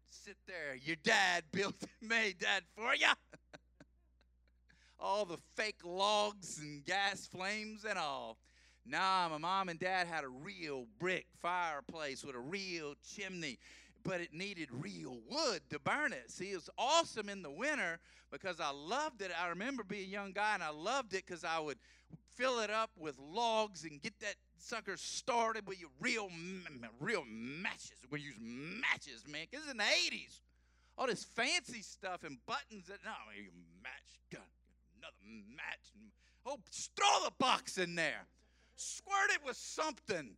Sit 0.09 0.37
there. 0.47 0.75
Your 0.83 0.97
dad 1.03 1.43
built, 1.51 1.75
made 2.01 2.39
that 2.41 2.61
for 2.75 2.93
you. 2.95 3.07
all 4.99 5.25
the 5.25 5.37
fake 5.55 5.79
logs 5.83 6.59
and 6.59 6.83
gas 6.85 7.27
flames 7.27 7.85
and 7.85 7.97
all. 7.97 8.37
Nah, 8.85 9.29
my 9.29 9.37
mom 9.37 9.69
and 9.69 9.79
dad 9.79 10.07
had 10.07 10.23
a 10.23 10.29
real 10.29 10.85
brick 10.99 11.27
fireplace 11.41 12.23
with 12.23 12.35
a 12.35 12.39
real 12.39 12.95
chimney, 13.15 13.59
but 14.03 14.21
it 14.21 14.33
needed 14.33 14.69
real 14.71 15.19
wood 15.29 15.61
to 15.69 15.79
burn 15.79 16.13
it. 16.13 16.31
See, 16.31 16.51
it 16.51 16.55
was 16.55 16.69
awesome 16.77 17.29
in 17.29 17.43
the 17.43 17.51
winter 17.51 17.99
because 18.31 18.59
I 18.59 18.71
loved 18.71 19.21
it. 19.21 19.31
I 19.39 19.49
remember 19.49 19.83
being 19.83 20.05
a 20.05 20.11
young 20.11 20.31
guy 20.31 20.55
and 20.55 20.63
I 20.63 20.71
loved 20.71 21.13
it 21.13 21.25
because 21.25 21.43
I 21.43 21.59
would 21.59 21.77
fill 22.35 22.59
it 22.59 22.71
up 22.71 22.89
with 22.97 23.17
logs 23.19 23.83
and 23.83 24.01
get 24.01 24.19
that 24.21 24.35
sucker 24.57 24.97
started 24.97 25.67
with 25.67 25.79
your 25.79 25.89
real, 25.99 26.29
real 26.99 27.23
matches. 27.27 27.97
We 28.09 28.21
use 28.21 28.35
matches, 28.39 29.25
man, 29.27 29.45
because 29.49 29.69
in 29.69 29.77
the 29.77 29.83
80s, 29.83 30.39
all 30.97 31.07
this 31.07 31.23
fancy 31.23 31.81
stuff 31.81 32.23
and 32.23 32.37
buttons 32.45 32.87
that, 32.87 32.99
no, 33.05 33.11
match, 33.83 34.19
gun, 34.31 34.41
another 34.97 35.45
match. 35.55 35.91
Oh, 36.45 36.57
throw 36.95 37.25
the 37.25 37.31
box 37.37 37.77
in 37.77 37.95
there. 37.95 38.27
Squirt 38.81 39.31
it 39.31 39.45
with 39.45 39.57
something. 39.57 40.31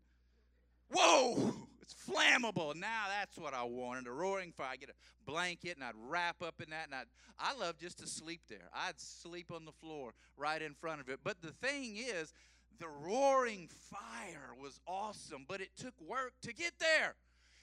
Whoa, 0.91 1.53
it's 1.82 1.93
flammable. 1.93 2.75
Now 2.75 3.06
that's 3.08 3.38
what 3.38 3.53
I 3.53 3.63
wanted. 3.63 4.08
A 4.08 4.12
roaring 4.12 4.51
fire. 4.51 4.67
I 4.73 4.75
get 4.75 4.89
a 4.89 5.29
blanket 5.29 5.75
and 5.75 5.84
I'd 5.84 5.95
wrap 6.10 6.41
up 6.41 6.62
in 6.62 6.69
that. 6.71 6.88
And 6.88 6.95
I'd, 6.95 7.06
I 7.39 7.58
love 7.58 7.77
just 7.77 7.99
to 7.99 8.08
sleep 8.08 8.41
there. 8.49 8.69
I'd 8.73 8.99
sleep 8.99 9.49
on 9.49 9.63
the 9.63 9.71
floor 9.71 10.13
right 10.36 10.62
in 10.62 10.73
front 10.73 10.99
of 10.99 11.08
it. 11.08 11.19
But 11.23 11.41
the 11.41 11.51
thing 11.51 11.95
is, 11.97 12.34
the 12.79 12.88
roaring 12.88 13.69
fire 13.89 14.53
was 14.62 14.79
awesome, 14.88 15.45
but 15.47 15.62
it 15.62 15.69
took 15.77 15.93
work 16.01 16.34
to 16.41 16.53
get 16.53 16.73
there. 16.79 17.15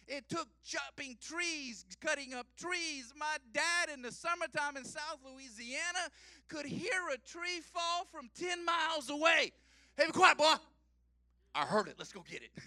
It 0.09 0.29
took 0.29 0.49
chopping 0.65 1.19
trees, 1.21 1.85
cutting 2.01 2.33
up 2.33 2.47
trees. 2.59 3.13
My 3.17 3.37
dad 3.53 3.95
in 3.95 4.03
the 4.03 4.11
summertime 4.11 4.77
in 4.77 4.85
South 4.85 5.19
Louisiana 5.25 6.09
could 6.49 6.67
hear 6.67 7.09
a 7.13 7.19
tree 7.19 7.61
fall 7.61 8.07
from 8.11 8.31
10 8.37 8.65
miles 8.65 9.11
away. 9.11 9.53
Hey, 10.01 10.07
be 10.07 10.13
quiet, 10.13 10.39
boy. 10.39 10.55
I 11.55 11.67
heard 11.67 11.87
it. 11.89 11.97
Let's 11.99 12.11
go 12.11 12.25
get 12.29 12.43
it. 12.43 12.51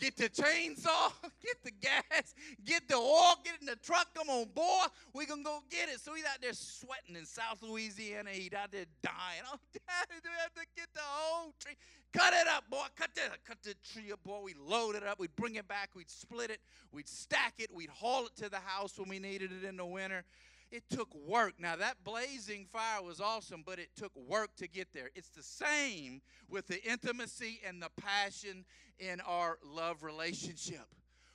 Get 0.00 0.16
the 0.16 0.28
chainsaw, 0.28 1.12
get 1.44 1.62
the 1.62 1.70
gas, 1.70 2.34
get 2.64 2.88
the 2.88 2.96
oil, 2.96 3.36
get 3.44 3.60
in 3.60 3.66
the 3.66 3.76
truck. 3.76 4.08
Come 4.14 4.30
on, 4.30 4.46
boy. 4.52 4.86
We 5.12 5.26
gonna 5.26 5.44
go 5.44 5.60
get 5.70 5.88
it. 5.90 6.00
So 6.00 6.14
he's 6.14 6.24
out 6.24 6.40
there 6.40 6.54
sweating 6.54 7.14
in 7.14 7.24
South 7.24 7.62
Louisiana. 7.62 8.30
He's 8.30 8.52
out 8.52 8.72
there 8.72 8.86
dying. 9.02 9.42
Oh, 9.52 9.58
Daddy, 9.72 10.20
do 10.20 10.30
we 10.30 10.40
have 10.40 10.54
to 10.54 10.66
get 10.74 10.88
the 10.94 11.02
whole 11.04 11.52
tree? 11.60 11.74
Cut 12.12 12.32
it 12.32 12.48
up, 12.48 12.68
boy. 12.68 12.86
Cut 12.96 13.10
the 13.14 13.20
cut 13.46 13.58
the 13.62 13.74
tree 13.92 14.10
up, 14.10 14.24
boy. 14.24 14.40
We 14.42 14.54
load 14.54 14.96
it 14.96 15.04
up. 15.04 15.20
We'd 15.20 15.36
bring 15.36 15.54
it 15.54 15.68
back. 15.68 15.90
We'd 15.94 16.10
split 16.10 16.50
it. 16.50 16.58
We'd 16.90 17.08
stack 17.08 17.54
it. 17.58 17.70
We'd 17.72 17.90
haul 17.90 18.26
it 18.26 18.34
to 18.42 18.48
the 18.48 18.60
house 18.64 18.98
when 18.98 19.08
we 19.08 19.20
needed 19.20 19.50
it 19.52 19.68
in 19.68 19.76
the 19.76 19.86
winter. 19.86 20.24
It 20.72 20.84
took 20.88 21.14
work. 21.14 21.54
Now, 21.58 21.76
that 21.76 22.02
blazing 22.02 22.64
fire 22.64 23.02
was 23.02 23.20
awesome, 23.20 23.62
but 23.64 23.78
it 23.78 23.90
took 23.94 24.12
work 24.16 24.56
to 24.56 24.66
get 24.66 24.88
there. 24.94 25.10
It's 25.14 25.28
the 25.28 25.42
same 25.42 26.22
with 26.48 26.66
the 26.66 26.82
intimacy 26.82 27.60
and 27.68 27.82
the 27.82 27.90
passion 28.00 28.64
in 28.98 29.20
our 29.20 29.58
love 29.62 30.02
relationship. 30.02 30.86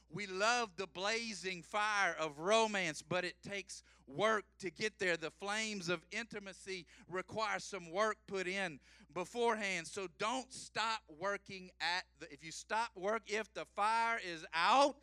We 0.09 0.25
love 0.25 0.69
the 0.75 0.87
blazing 0.87 1.61
fire 1.61 2.15
of 2.19 2.39
romance, 2.39 3.03
but 3.07 3.25
it 3.25 3.35
takes 3.47 3.83
work 4.07 4.45
to 4.59 4.71
get 4.71 4.97
there. 4.97 5.17
The 5.17 5.31
flames 5.39 5.89
of 5.89 6.03
intimacy 6.11 6.87
require 7.07 7.59
some 7.59 7.91
work 7.91 8.17
put 8.27 8.47
in 8.47 8.79
beforehand. 9.13 9.85
So 9.85 10.07
don't 10.17 10.51
stop 10.51 11.01
working 11.19 11.69
at 11.79 12.05
the 12.19 12.31
if 12.31 12.43
you 12.43 12.51
stop 12.51 12.89
work 12.95 13.23
if 13.27 13.53
the 13.53 13.65
fire 13.75 14.19
is 14.25 14.45
out, 14.53 14.95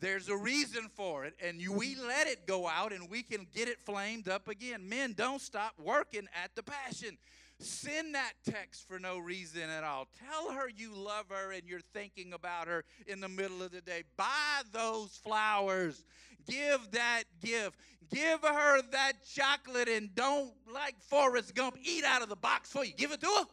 there's 0.00 0.28
a 0.28 0.36
reason 0.36 0.88
for 0.88 1.24
it, 1.24 1.34
and 1.44 1.60
you, 1.60 1.72
we 1.72 1.94
let 1.96 2.26
it 2.26 2.46
go 2.46 2.66
out 2.66 2.92
and 2.92 3.10
we 3.10 3.22
can 3.22 3.46
get 3.54 3.68
it 3.68 3.78
flamed 3.80 4.28
up 4.28 4.48
again. 4.48 4.88
Men, 4.88 5.14
don't 5.16 5.40
stop 5.40 5.74
working 5.78 6.26
at 6.42 6.54
the 6.54 6.62
passion. 6.62 7.18
Send 7.58 8.14
that 8.14 8.32
text 8.48 8.88
for 8.88 8.98
no 8.98 9.18
reason 9.18 9.68
at 9.68 9.84
all. 9.84 10.08
Tell 10.30 10.52
her 10.52 10.68
you 10.68 10.94
love 10.94 11.26
her 11.28 11.52
and 11.52 11.62
you're 11.66 11.82
thinking 11.92 12.32
about 12.32 12.68
her 12.68 12.84
in 13.06 13.20
the 13.20 13.28
middle 13.28 13.62
of 13.62 13.70
the 13.70 13.82
day. 13.82 14.04
Buy 14.16 14.62
those 14.72 15.20
flowers. 15.22 16.02
Give 16.48 16.80
that 16.92 17.24
gift. 17.42 17.78
Give 18.10 18.40
her 18.40 18.80
that 18.92 19.12
chocolate 19.34 19.88
and 19.88 20.14
don't, 20.14 20.52
like 20.72 20.94
Forrest 21.02 21.54
Gump, 21.54 21.76
eat 21.82 22.02
out 22.04 22.22
of 22.22 22.30
the 22.30 22.36
box 22.36 22.72
for 22.72 22.84
you. 22.84 22.94
Give 22.96 23.12
it 23.12 23.20
to 23.20 23.26
her. 23.26 23.44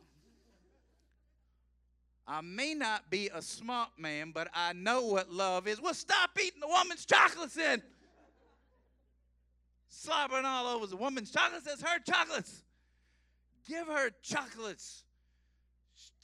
I 2.27 2.41
may 2.41 2.73
not 2.73 3.09
be 3.09 3.29
a 3.33 3.41
smart 3.41 3.91
man, 3.97 4.31
but 4.33 4.49
I 4.53 4.73
know 4.73 5.05
what 5.05 5.31
love 5.31 5.65
is. 5.67 5.81
Well, 5.81 5.93
stop 5.93 6.31
eating 6.37 6.59
the 6.59 6.67
woman's 6.67 7.05
chocolates 7.05 7.55
then. 7.55 7.81
Slobbering 9.87 10.45
all 10.45 10.67
over 10.67 10.87
the 10.87 10.97
woman's 10.97 11.31
chocolates. 11.31 11.65
That's 11.65 11.81
her 11.81 11.99
chocolates. 11.99 12.63
Give 13.65 13.87
her 13.87 14.09
chocolates. 14.21 15.03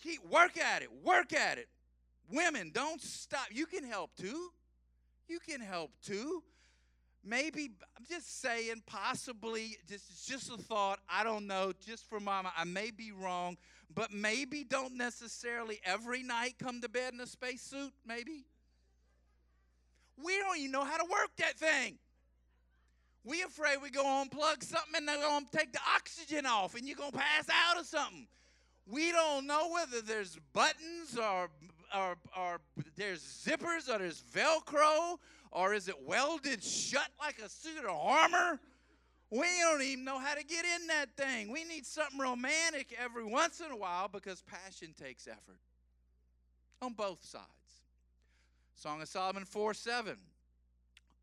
Keep 0.03 0.29
work 0.29 0.57
at 0.57 0.81
it. 0.81 0.89
Work 1.05 1.31
at 1.31 1.57
it. 1.57 1.69
Women, 2.29 2.71
don't 2.73 3.01
stop. 3.01 3.47
You 3.51 3.65
can 3.65 3.85
help 3.85 4.11
too. 4.17 4.51
You 5.29 5.39
can 5.39 5.61
help 5.61 5.91
too. 6.03 6.43
Maybe 7.25 7.71
I'm 7.97 8.05
just 8.09 8.41
saying, 8.41 8.83
possibly, 8.85 9.77
just 9.87 10.27
just 10.27 10.51
a 10.51 10.57
thought. 10.57 10.99
I 11.09 11.23
don't 11.23 11.47
know. 11.47 11.71
Just 11.85 12.09
for 12.09 12.19
mama, 12.19 12.51
I 12.57 12.65
may 12.65 12.91
be 12.91 13.13
wrong 13.13 13.57
but 13.95 14.12
maybe 14.12 14.63
don't 14.63 14.95
necessarily 14.95 15.79
every 15.84 16.23
night 16.23 16.56
come 16.60 16.82
to 16.82 16.89
bed 16.89 17.13
in 17.13 17.19
a 17.19 17.27
spacesuit, 17.27 17.91
maybe. 18.06 18.45
We 20.23 20.38
don't 20.38 20.58
even 20.58 20.71
know 20.71 20.84
how 20.84 20.97
to 20.97 21.06
work 21.06 21.32
that 21.38 21.58
thing. 21.58 21.97
We 23.25 23.41
afraid 23.41 23.77
we 23.82 23.89
go 23.89 24.03
unplug 24.03 24.63
something 24.63 24.95
and 24.95 25.08
they're 25.08 25.17
gonna 25.17 25.45
take 25.51 25.71
the 25.71 25.79
oxygen 25.95 26.45
off 26.45 26.75
and 26.75 26.88
you're 26.88 26.97
gonna 26.97 27.12
pass 27.12 27.47
out 27.49 27.79
or 27.79 27.86
something. 27.86 28.27
We 28.86 29.12
don't 29.12 29.47
know 29.47 29.69
whether 29.71 30.01
there's 30.01 30.38
buttons 30.51 31.17
or, 31.17 31.49
or, 31.95 32.15
or 32.38 32.60
there's 32.97 33.21
zippers 33.21 33.88
or 33.88 33.99
there's 33.99 34.21
Velcro 34.21 35.17
or 35.51 35.73
is 35.73 35.88
it 35.88 35.95
welded 36.06 36.62
shut 36.63 37.08
like 37.19 37.39
a 37.39 37.47
suit 37.47 37.86
of 37.86 37.91
armor? 37.91 38.60
We 39.34 39.48
don't 39.62 39.82
even 39.82 40.06
know 40.06 40.19
how 40.19 40.36
to 40.36 40.43
get 40.43 40.63
in 40.63 40.86
that 40.88 41.17
thing. 41.17 41.52
We 41.52 41.63
need 41.63 41.88
something 41.88 42.19
romantic 42.19 42.96
every 43.04 43.24
once 43.26 43.62
in 43.62 43.72
a 43.72 43.76
while 43.76 44.08
because 44.08 44.43
passion 44.43 44.93
takes 44.93 45.26
effort 45.28 45.58
on 46.80 46.93
both 46.93 47.26
sides. 47.26 47.48
Song 48.76 49.02
of 49.02 49.08
Solomon 49.08 49.46
4 49.46 49.74
7. 49.74 50.17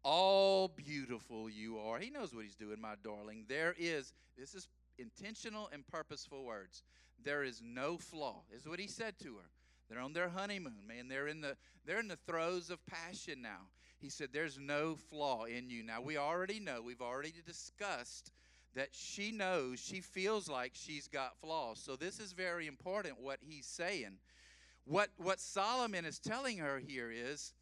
All 0.03 0.67
beautiful 0.67 1.49
you 1.49 1.79
are. 1.79 2.01
He 2.01 2.11
knows 2.11 2.35
what 2.35 2.43
he's 2.43 2.57
doing, 2.57 2.81
my 2.81 2.95
darling. 3.05 3.45
There 3.49 3.77
is, 3.79 4.13
this 4.37 4.57
is 4.57 4.67
intentional 4.99 5.71
and 5.73 5.87
purposeful 5.87 6.43
words. 6.43 6.83
There 7.23 7.45
is 7.45 7.63
no 7.65 7.97
flaw, 7.97 8.43
is 8.53 8.67
what 8.67 8.81
he 8.81 8.89
said 8.89 9.21
to 9.21 9.35
her. 9.37 9.51
They're 9.89 10.01
on 10.01 10.15
their 10.15 10.31
honeymoon, 10.31 10.83
man. 10.89 11.07
They're 11.07 11.29
in 11.29 11.43
the 11.43 11.57
they're 11.87 12.01
in 12.01 12.09
the 12.09 12.19
throes 12.27 12.71
of 12.71 12.85
passion 12.87 13.41
now. 13.41 13.69
He 14.01 14.09
said, 14.09 14.29
There's 14.33 14.59
no 14.59 14.97
flaw 14.97 15.45
in 15.45 15.71
you. 15.71 15.83
Now, 15.83 16.01
we 16.01 16.17
already 16.17 16.61
know, 16.61 16.83
we've 16.83 17.03
already 17.03 17.33
discussed 17.47 18.33
that 18.75 18.91
she 18.93 19.33
knows, 19.33 19.81
she 19.81 20.01
feels 20.01 20.49
like 20.49 20.73
she's 20.75 21.09
got 21.09 21.37
flaws. 21.41 21.81
So, 21.85 21.97
this 21.97 22.19
is 22.19 22.33
very 22.33 22.67
important 22.67 23.21
what 23.21 23.39
he's 23.41 23.67
saying. 23.67 24.19
What, 24.85 25.11
what 25.19 25.39
Solomon 25.39 26.05
is 26.05 26.19
telling 26.19 26.59
her 26.59 26.79
here 26.79 27.11
is, 27.13 27.53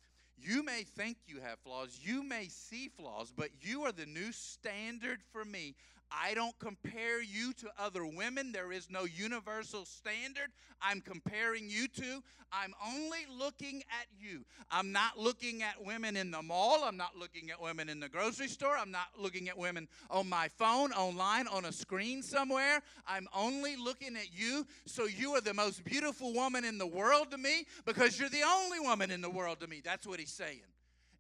you 0.41 0.63
may 0.63 0.85
think 0.85 1.17
you 1.27 1.41
have 1.41 1.59
flaws, 1.59 1.99
you 2.03 2.23
may 2.23 2.47
see 2.49 2.89
flaws, 2.89 3.33
but 3.37 3.51
you 3.61 3.83
are 3.83 3.93
the 3.93 4.07
new 4.07 4.31
standard 4.31 5.21
for 5.33 5.45
me. 5.45 5.75
I 6.11 6.35
don't 6.35 6.59
compare 6.59 7.23
you 7.23 7.53
to 7.55 7.69
other 7.79 8.05
women. 8.05 8.53
There 8.53 8.73
is 8.73 8.89
no 8.91 9.05
universal 9.05 9.85
standard 9.85 10.49
I'm 10.81 11.01
comparing 11.01 11.69
you 11.69 11.89
to. 11.89 12.23
I'm 12.51 12.73
only 12.87 13.27
looking 13.39 13.83
at 13.91 14.07
you. 14.19 14.45
I'm 14.71 14.93
not 14.93 15.19
looking 15.19 15.63
at 15.63 15.85
women 15.85 16.17
in 16.17 16.31
the 16.31 16.41
mall. 16.41 16.83
I'm 16.85 16.97
not 16.97 17.17
looking 17.17 17.51
at 17.51 17.61
women 17.61 17.89
in 17.89 18.01
the 18.01 18.09
grocery 18.09 18.49
store. 18.49 18.77
I'm 18.77 18.91
not 18.91 19.09
looking 19.19 19.49
at 19.49 19.59
women 19.59 19.89
on 20.11 20.29
my 20.29 20.49
phone, 20.49 20.93
online, 20.93 21.47
on 21.49 21.67
a 21.67 21.73
screen 21.73 22.23
somewhere. 22.23 22.81
I'm 23.07 23.29
only 23.35 23.77
looking 23.77 24.17
at 24.17 24.33
you. 24.33 24.67
So 24.87 25.05
you 25.05 25.33
are 25.33 25.41
the 25.41 25.55
most 25.55 25.85
beautiful 25.85 26.33
woman 26.33 26.65
in 26.65 26.79
the 26.79 26.87
world 26.87 27.31
to 27.33 27.39
me 27.39 27.67
because 27.85 28.19
you're 28.19 28.31
the 28.31 28.45
only 28.47 28.81
woman 28.81 29.11
in 29.11 29.21
the 29.21 29.31
world 29.31 29.61
to 29.61 29.67
me. 29.67 29.83
That's 29.85 30.07
what 30.07 30.19
he's 30.19 30.33
saying. 30.33 30.63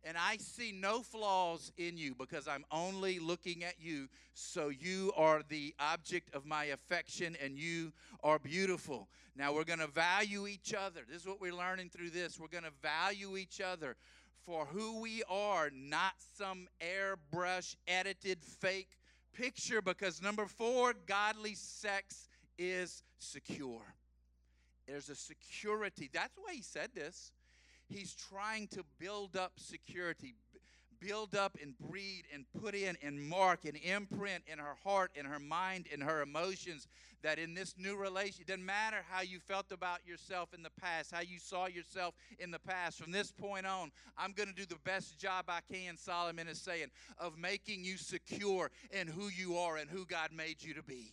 And 0.04 0.16
I 0.16 0.36
see 0.38 0.72
no 0.72 1.02
flaws 1.02 1.72
in 1.76 1.96
you 1.96 2.14
because 2.14 2.46
I'm 2.46 2.64
only 2.70 3.18
looking 3.18 3.64
at 3.64 3.74
you. 3.80 4.08
So 4.34 4.68
you 4.68 5.12
are 5.16 5.42
the 5.48 5.74
object 5.78 6.34
of 6.34 6.46
my 6.46 6.66
affection 6.66 7.36
and 7.42 7.58
you 7.58 7.92
are 8.22 8.38
beautiful. 8.38 9.08
Now 9.36 9.52
we're 9.52 9.64
going 9.64 9.80
to 9.80 9.88
value 9.88 10.46
each 10.46 10.72
other. 10.74 11.00
This 11.08 11.22
is 11.22 11.26
what 11.26 11.40
we're 11.40 11.54
learning 11.54 11.90
through 11.90 12.10
this. 12.10 12.38
We're 12.38 12.48
going 12.48 12.64
to 12.64 12.72
value 12.82 13.36
each 13.36 13.60
other 13.60 13.96
for 14.44 14.66
who 14.66 15.00
we 15.00 15.22
are, 15.28 15.70
not 15.74 16.12
some 16.36 16.68
airbrush 16.80 17.76
edited 17.86 18.42
fake 18.42 18.96
picture. 19.32 19.82
Because 19.82 20.22
number 20.22 20.46
four, 20.46 20.94
godly 21.06 21.54
sex 21.54 22.28
is 22.56 23.02
secure. 23.18 23.82
There's 24.86 25.10
a 25.10 25.14
security. 25.14 26.08
That's 26.12 26.36
why 26.38 26.54
he 26.54 26.62
said 26.62 26.90
this. 26.94 27.30
He's 27.88 28.14
trying 28.14 28.68
to 28.68 28.84
build 28.98 29.36
up 29.36 29.52
security, 29.56 30.34
build 31.00 31.34
up 31.34 31.56
and 31.62 31.78
breed 31.78 32.24
and 32.32 32.44
put 32.60 32.74
in 32.74 32.96
and 33.02 33.20
mark 33.20 33.64
and 33.64 33.76
imprint 33.76 34.44
in 34.50 34.58
her 34.58 34.76
heart 34.84 35.12
in 35.14 35.24
her 35.24 35.38
mind 35.38 35.86
in 35.92 36.00
her 36.00 36.22
emotions 36.22 36.86
that 37.22 37.38
in 37.38 37.54
this 37.54 37.74
new 37.76 37.96
relation, 37.96 38.42
it 38.42 38.46
doesn't 38.46 38.64
matter 38.64 38.98
how 39.10 39.22
you 39.22 39.40
felt 39.40 39.72
about 39.72 40.06
yourself 40.06 40.54
in 40.54 40.62
the 40.62 40.70
past, 40.80 41.10
how 41.12 41.20
you 41.20 41.38
saw 41.38 41.66
yourself 41.66 42.14
in 42.38 42.50
the 42.50 42.58
past. 42.58 42.98
From 42.98 43.10
this 43.10 43.32
point 43.32 43.66
on, 43.66 43.90
I'm 44.16 44.32
going 44.32 44.48
to 44.48 44.54
do 44.54 44.66
the 44.66 44.78
best 44.84 45.18
job 45.18 45.46
I 45.48 45.60
can, 45.72 45.96
Solomon 45.96 46.48
is 46.48 46.60
saying, 46.60 46.88
of 47.18 47.36
making 47.36 47.84
you 47.84 47.96
secure 47.96 48.70
in 48.90 49.08
who 49.08 49.28
you 49.28 49.56
are 49.58 49.76
and 49.76 49.90
who 49.90 50.06
God 50.06 50.30
made 50.32 50.62
you 50.62 50.74
to 50.74 50.82
be. 50.82 51.12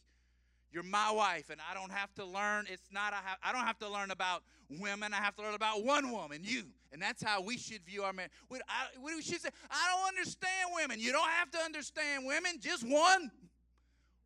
You're 0.75 0.83
my 0.83 1.09
wife, 1.09 1.49
and 1.49 1.61
I 1.71 1.73
don't 1.73 1.93
have 1.93 2.13
to 2.15 2.25
learn. 2.25 2.65
It's 2.69 2.91
not. 2.91 3.13
I, 3.13 3.21
have, 3.25 3.38
I 3.41 3.53
don't 3.53 3.65
have 3.65 3.79
to 3.79 3.89
learn 3.89 4.11
about 4.11 4.43
women. 4.69 5.13
I 5.13 5.21
have 5.21 5.33
to 5.38 5.41
learn 5.41 5.53
about 5.53 5.85
one 5.85 6.11
woman, 6.11 6.41
you. 6.43 6.63
And 6.91 7.01
that's 7.01 7.23
how 7.23 7.41
we 7.41 7.57
should 7.57 7.81
view 7.85 8.03
our 8.03 8.11
man. 8.11 8.27
We, 8.49 8.59
I, 8.67 8.88
we 9.01 9.21
should 9.21 9.39
say, 9.39 9.47
I 9.71 9.95
don't 9.95 10.09
understand 10.09 10.71
women. 10.75 10.99
You 10.99 11.13
don't 11.13 11.29
have 11.29 11.49
to 11.51 11.59
understand 11.59 12.25
women. 12.25 12.59
Just 12.59 12.83
one. 12.85 13.31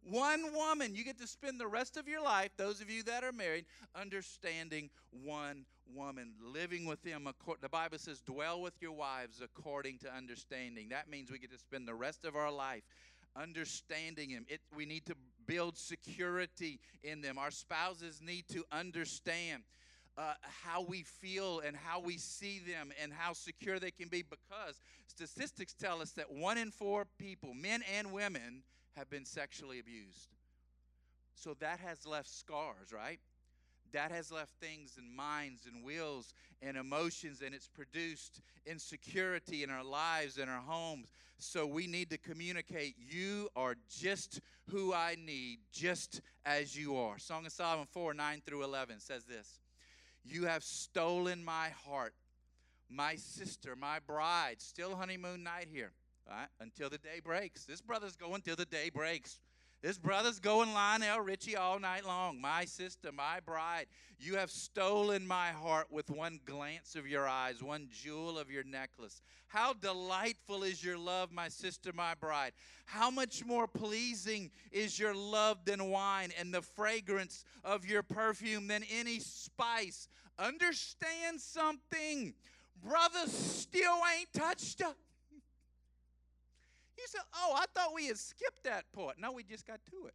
One 0.02 0.52
woman. 0.56 0.96
You 0.96 1.04
get 1.04 1.20
to 1.20 1.28
spend 1.28 1.60
the 1.60 1.68
rest 1.68 1.98
of 1.98 2.08
your 2.08 2.24
life, 2.24 2.50
those 2.58 2.82
of 2.82 2.90
you 2.90 3.04
that 3.04 3.24
are 3.24 3.32
married, 3.32 3.66
understanding 3.94 4.90
one 5.12 5.66
woman, 5.94 6.34
living 6.44 6.88
with 6.88 7.04
them. 7.04 7.28
The 7.62 7.70
Bible 7.70 8.00
says, 8.00 8.22
dwell 8.22 8.60
with 8.60 8.74
your 8.82 8.94
wives 8.94 9.40
according 9.40 10.00
to 10.00 10.12
understanding. 10.12 10.90
That 10.90 11.12
means 11.12 11.30
we 11.30 11.38
get 11.38 11.52
to 11.52 11.60
spend 11.60 11.88
the 11.88 11.94
rest 11.94 12.26
of 12.26 12.36
our 12.36 12.52
life 12.52 12.82
understanding 13.36 14.32
him. 14.32 14.46
It, 14.50 14.62
we 14.76 14.88
need 14.88 15.06
to 15.06 15.16
build 15.50 15.78
security 15.78 16.80
in 17.04 17.22
them. 17.22 17.40
Our 17.40 17.50
spouses 17.50 18.22
need 18.24 18.48
to 18.50 18.64
understand 18.72 19.64
uh, 20.16 20.34
how 20.64 20.82
we 20.82 21.04
feel 21.04 21.62
and 21.66 21.76
how 21.76 22.00
we 22.00 22.18
see 22.18 22.60
them 22.60 22.92
and 23.02 23.12
how 23.12 23.34
secure 23.34 23.80
they 23.80 23.92
can 23.92 24.10
be 24.10 24.22
because 24.22 24.80
statistics 25.08 25.74
tell 25.74 26.02
us 26.02 26.12
that 26.12 26.32
one 26.32 26.58
in 26.58 26.70
four 26.70 27.06
people, 27.18 27.54
men 27.54 27.82
and 27.98 28.12
women, 28.12 28.62
have 28.96 29.10
been 29.10 29.26
sexually 29.26 29.80
abused. 29.80 30.28
So 31.36 31.56
that 31.62 31.80
has 31.80 32.06
left 32.06 32.30
scars, 32.30 32.92
right? 32.94 33.20
That 33.94 34.12
has 34.12 34.32
left 34.32 34.52
things 34.62 34.98
in 34.98 35.16
minds 35.16 35.66
and 35.66 35.84
wills 35.84 36.34
and 36.62 36.78
emotions, 36.78 37.42
and 37.46 37.54
it's 37.56 37.68
produced 37.68 38.42
insecurity 38.66 39.64
in 39.64 39.70
our 39.70 39.84
lives 39.84 40.38
and 40.38 40.50
our 40.50 40.62
homes. 40.62 41.08
So 41.38 41.66
we 41.66 41.88
need 41.88 42.10
to 42.10 42.18
communicate, 42.18 42.96
You 42.98 43.50
are 43.56 43.76
just 43.90 44.42
who 44.70 44.94
I 44.94 45.16
need, 45.24 45.60
just 45.72 46.22
as 46.46 46.76
you 46.76 46.98
are. 46.98 47.18
Song 47.18 47.46
of 47.46 47.52
Solomon 47.52 47.88
4 47.92 48.14
9 48.14 48.42
through 48.46 48.64
11 48.64 49.00
says 49.00 49.24
this 49.24 49.60
You 50.24 50.46
have 50.46 50.64
stolen 50.64 51.44
my 51.44 51.70
heart, 51.86 52.14
my 52.90 53.16
sister, 53.16 53.76
my 53.76 54.00
bride. 54.06 54.56
Still 54.60 54.96
honeymoon 54.96 55.44
night 55.44 55.68
here, 55.72 55.92
right? 56.30 56.48
Until 56.60 56.90
the 56.90 56.98
day 56.98 57.22
breaks. 57.24 57.66
This 57.66 57.82
brother's 57.82 58.18
going 58.18 58.42
till 58.42 58.58
the 58.58 58.66
day 58.66 58.90
breaks. 58.90 59.40
This 59.82 59.98
brother's 59.98 60.40
going 60.40 60.74
Lionel 60.74 61.22
Richie 61.22 61.56
all 61.56 61.80
night 61.80 62.06
long. 62.06 62.42
My 62.42 62.66
sister, 62.66 63.14
my 63.14 63.40
bride, 63.40 63.86
you 64.20 64.36
have 64.36 64.52
stolen 64.52 65.26
my 65.26 65.52
heart 65.52 65.88
with 65.90 66.10
one 66.10 66.42
glance 66.46 66.98
of 66.98 67.08
your 67.08 67.26
eyes, 67.26 67.64
one 67.64 67.88
jewel 67.90 68.38
of 68.38 68.52
your 68.52 68.66
necklace. 68.66 69.22
How 69.48 69.72
delightful 69.72 70.64
is 70.64 70.84
your 70.84 70.98
love, 70.98 71.32
my 71.32 71.48
sister, 71.48 71.92
my 71.94 72.14
bride. 72.16 72.52
How 72.84 73.10
much 73.10 73.46
more 73.46 73.68
pleasing 73.68 74.52
is 74.74 75.00
your 75.00 75.16
love 75.16 75.64
than 75.64 75.90
wine, 75.90 76.32
and 76.38 76.54
the 76.54 76.62
fragrance 76.62 77.46
of 77.64 77.86
your 77.86 78.04
perfume 78.04 78.68
than 78.68 78.84
any 78.92 79.20
spice. 79.20 80.10
Understand 80.38 81.40
something. 81.40 82.34
Brothers 82.84 83.32
still 83.32 83.98
ain't 84.18 84.34
touched. 84.34 84.82
He 87.00 87.08
said, 87.08 87.22
Oh, 87.34 87.56
I 87.56 87.66
thought 87.74 87.94
we 87.94 88.08
had 88.08 88.18
skipped 88.18 88.64
that 88.66 88.92
part. 88.94 89.16
No, 89.20 89.32
we 89.32 89.44
just 89.44 89.66
got 89.66 89.80
to 89.92 90.08
it. 90.08 90.14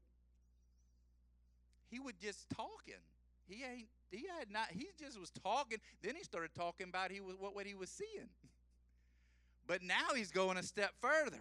He 1.91 1.99
was 1.99 2.15
just 2.21 2.49
talking. 2.51 3.01
He 3.47 3.63
ain't 3.65 3.89
he 4.11 4.27
had 4.39 4.51
not 4.51 4.69
he 4.71 4.89
just 4.99 5.19
was 5.19 5.31
talking. 5.31 5.79
Then 6.03 6.15
he 6.17 6.23
started 6.23 6.55
talking 6.55 6.89
about 6.89 7.11
he 7.11 7.21
was 7.21 7.37
what, 7.39 7.55
what 7.55 7.67
he 7.67 7.75
was 7.75 7.91
seeing. 7.91 8.29
But 9.67 9.83
now 9.83 10.13
he's 10.15 10.31
going 10.31 10.59
a 10.59 10.63
step 10.63 10.91
further. 11.01 11.41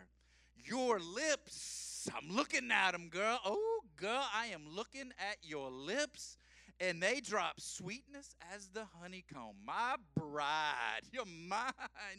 Your 0.56 0.98
lips, 0.98 2.08
I'm 2.16 2.34
looking 2.34 2.72
at 2.72 2.94
them, 2.94 3.10
girl. 3.10 3.38
Oh, 3.44 3.82
girl, 3.98 4.26
I 4.34 4.46
am 4.46 4.62
looking 4.66 5.12
at 5.20 5.40
your 5.44 5.70
lips 5.70 6.38
and 6.80 7.02
they 7.02 7.20
drop 7.20 7.60
sweetness 7.60 8.36
as 8.56 8.70
the 8.70 8.86
honeycomb. 9.02 9.56
My 9.66 9.96
bride, 10.16 11.02
you're 11.12 11.26
mine 11.26 11.74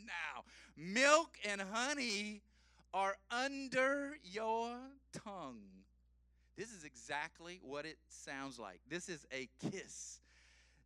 now. 0.05 0.45
Milk 0.77 1.39
and 1.49 1.63
honey 1.73 2.43
are 2.95 3.17
under 3.31 4.17
your 4.23 4.71
tongue. 5.25 5.59
This 6.57 6.73
is 6.73 6.85
exactly 6.85 7.61
what 7.63 7.85
it 7.85 7.99
sounds 8.09 8.59
like. 8.59 8.79
This 8.89 9.09
is 9.09 9.27
a 9.33 9.49
kiss. 9.71 10.21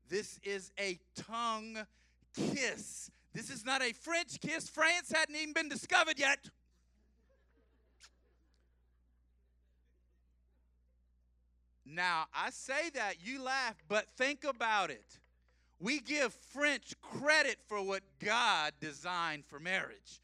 This 0.09 0.41
is 0.43 0.73
a 0.81 0.99
tongue 1.15 1.79
kiss. 2.35 3.11
This 3.35 3.51
is 3.51 3.67
not 3.67 3.83
a 3.83 3.93
French 3.93 4.41
kiss. 4.41 4.71
France 4.71 5.13
hadn't 5.15 5.37
even 5.37 5.53
been 5.53 5.69
discovered 5.69 6.19
yet. 6.19 6.39
Now, 11.85 12.25
I 12.35 12.51
say 12.51 12.91
that, 12.95 13.17
you 13.23 13.43
laugh, 13.43 13.75
but 13.87 14.07
think 14.17 14.45
about 14.45 14.91
it. 14.91 15.19
We 15.79 16.01
give 16.01 16.33
French 16.33 16.95
credit 17.03 17.59
for 17.67 17.83
what 17.83 18.03
God 18.25 18.73
designed 18.81 19.45
for 19.47 19.61
marriage. 19.61 20.21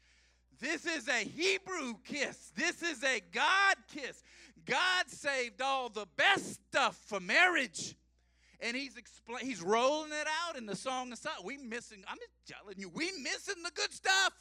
This 0.59 0.85
is 0.85 1.07
a 1.07 1.23
Hebrew 1.23 1.95
kiss. 2.03 2.51
This 2.55 2.81
is 2.81 3.03
a 3.03 3.21
God 3.31 3.75
kiss. 3.93 4.23
God 4.65 5.09
saved 5.09 5.61
all 5.61 5.89
the 5.89 6.07
best 6.17 6.59
stuff 6.69 6.97
for 7.07 7.19
marriage. 7.19 7.95
And 8.61 8.75
he's 8.75 8.95
expl- 8.95 9.39
he's 9.39 9.61
rolling 9.61 10.11
it 10.11 10.27
out 10.47 10.57
in 10.57 10.65
the 10.65 10.75
song 10.75 11.11
of 11.11 11.17
songs. 11.17 11.41
We 11.43 11.57
missing, 11.57 12.03
I'm 12.07 12.17
just 12.17 12.59
telling 12.59 12.75
you, 12.77 12.89
we 12.89 13.11
missing 13.21 13.61
the 13.63 13.71
good 13.75 13.93
stuff. 13.93 14.33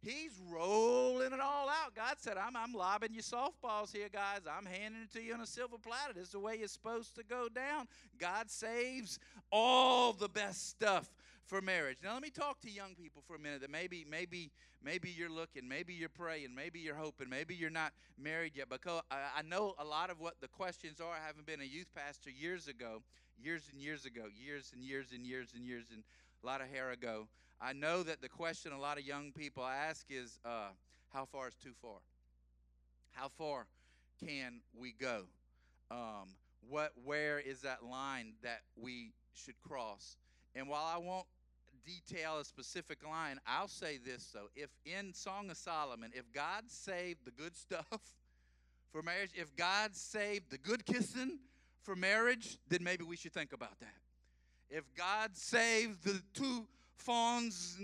He's 0.00 0.30
rolling 0.48 1.32
it 1.32 1.40
all 1.40 1.68
out. 1.68 1.94
God 1.94 2.14
said, 2.18 2.36
I'm, 2.36 2.56
I'm 2.56 2.72
lobbing 2.72 3.12
you 3.12 3.20
softballs 3.20 3.92
here, 3.92 4.08
guys. 4.12 4.40
I'm 4.48 4.64
handing 4.64 5.02
it 5.02 5.12
to 5.14 5.22
you 5.22 5.34
on 5.34 5.40
a 5.40 5.46
silver 5.46 5.76
platter. 5.76 6.12
This 6.14 6.26
is 6.26 6.32
the 6.32 6.38
way 6.38 6.54
it's 6.54 6.72
supposed 6.72 7.16
to 7.16 7.24
go 7.24 7.48
down. 7.48 7.88
God 8.18 8.48
saves 8.48 9.18
all 9.50 10.12
the 10.12 10.28
best 10.28 10.68
stuff 10.70 11.10
for 11.48 11.62
marriage. 11.62 11.98
Now 12.04 12.12
let 12.12 12.22
me 12.22 12.30
talk 12.30 12.60
to 12.60 12.70
young 12.70 12.94
people 12.94 13.22
for 13.26 13.34
a 13.34 13.38
minute 13.38 13.62
that 13.62 13.70
maybe 13.70 14.04
maybe 14.08 14.50
maybe 14.84 15.08
you're 15.08 15.30
looking, 15.30 15.66
maybe 15.66 15.94
you're 15.94 16.10
praying, 16.10 16.54
maybe 16.54 16.78
you're 16.78 16.94
hoping, 16.94 17.28
maybe 17.28 17.54
you're 17.54 17.70
not 17.70 17.92
married 18.18 18.52
yet. 18.54 18.68
Because 18.68 19.00
I, 19.10 19.16
I 19.38 19.42
know 19.42 19.74
a 19.78 19.84
lot 19.84 20.10
of 20.10 20.20
what 20.20 20.34
the 20.40 20.48
questions 20.48 21.00
are. 21.00 21.10
I 21.10 21.26
haven't 21.26 21.46
been 21.46 21.62
a 21.62 21.64
youth 21.64 21.88
pastor 21.94 22.30
years 22.30 22.68
ago, 22.68 23.02
years 23.42 23.62
and 23.72 23.80
years 23.80 24.04
ago, 24.04 24.26
years 24.38 24.72
and 24.74 24.84
years 24.84 25.06
and 25.12 25.26
years 25.26 25.48
and 25.54 25.64
years 25.64 25.86
and 25.92 26.04
a 26.42 26.46
lot 26.46 26.60
of 26.60 26.68
hair 26.68 26.90
ago. 26.90 27.28
I 27.60 27.72
know 27.72 28.02
that 28.02 28.20
the 28.20 28.28
question 28.28 28.72
a 28.72 28.78
lot 28.78 28.98
of 28.98 29.04
young 29.04 29.32
people 29.32 29.64
ask 29.64 30.06
is, 30.10 30.38
uh, 30.44 30.68
how 31.12 31.24
far 31.24 31.48
is 31.48 31.54
too 31.54 31.72
far? 31.82 31.98
How 33.12 33.28
far 33.28 33.66
can 34.24 34.60
we 34.78 34.92
go? 34.92 35.24
Um, 35.90 36.36
what, 36.68 36.92
where 37.04 37.40
is 37.40 37.62
that 37.62 37.82
line 37.82 38.34
that 38.42 38.60
we 38.76 39.12
should 39.32 39.58
cross? 39.66 40.16
And 40.54 40.68
while 40.68 40.84
I 40.84 40.98
won't 40.98 41.26
detail 41.84 42.38
a 42.38 42.44
specific 42.44 43.06
line, 43.06 43.38
I'll 43.46 43.68
say 43.68 43.98
this 43.98 44.30
though. 44.32 44.48
If 44.54 44.70
in 44.84 45.12
Song 45.14 45.50
of 45.50 45.56
Solomon, 45.56 46.12
if 46.14 46.30
God 46.32 46.64
saved 46.68 47.24
the 47.24 47.30
good 47.30 47.56
stuff 47.56 47.86
for 48.92 49.02
marriage, 49.02 49.30
if 49.34 49.54
God 49.56 49.94
saved 49.94 50.50
the 50.50 50.58
good 50.58 50.84
kissing 50.86 51.38
for 51.82 51.96
marriage, 51.96 52.58
then 52.68 52.82
maybe 52.82 53.04
we 53.04 53.16
should 53.16 53.32
think 53.32 53.52
about 53.52 53.78
that. 53.80 53.94
If 54.70 54.84
God 54.94 55.36
saved 55.36 56.04
the 56.04 56.20
two 56.34 56.66
fawns 56.96 57.78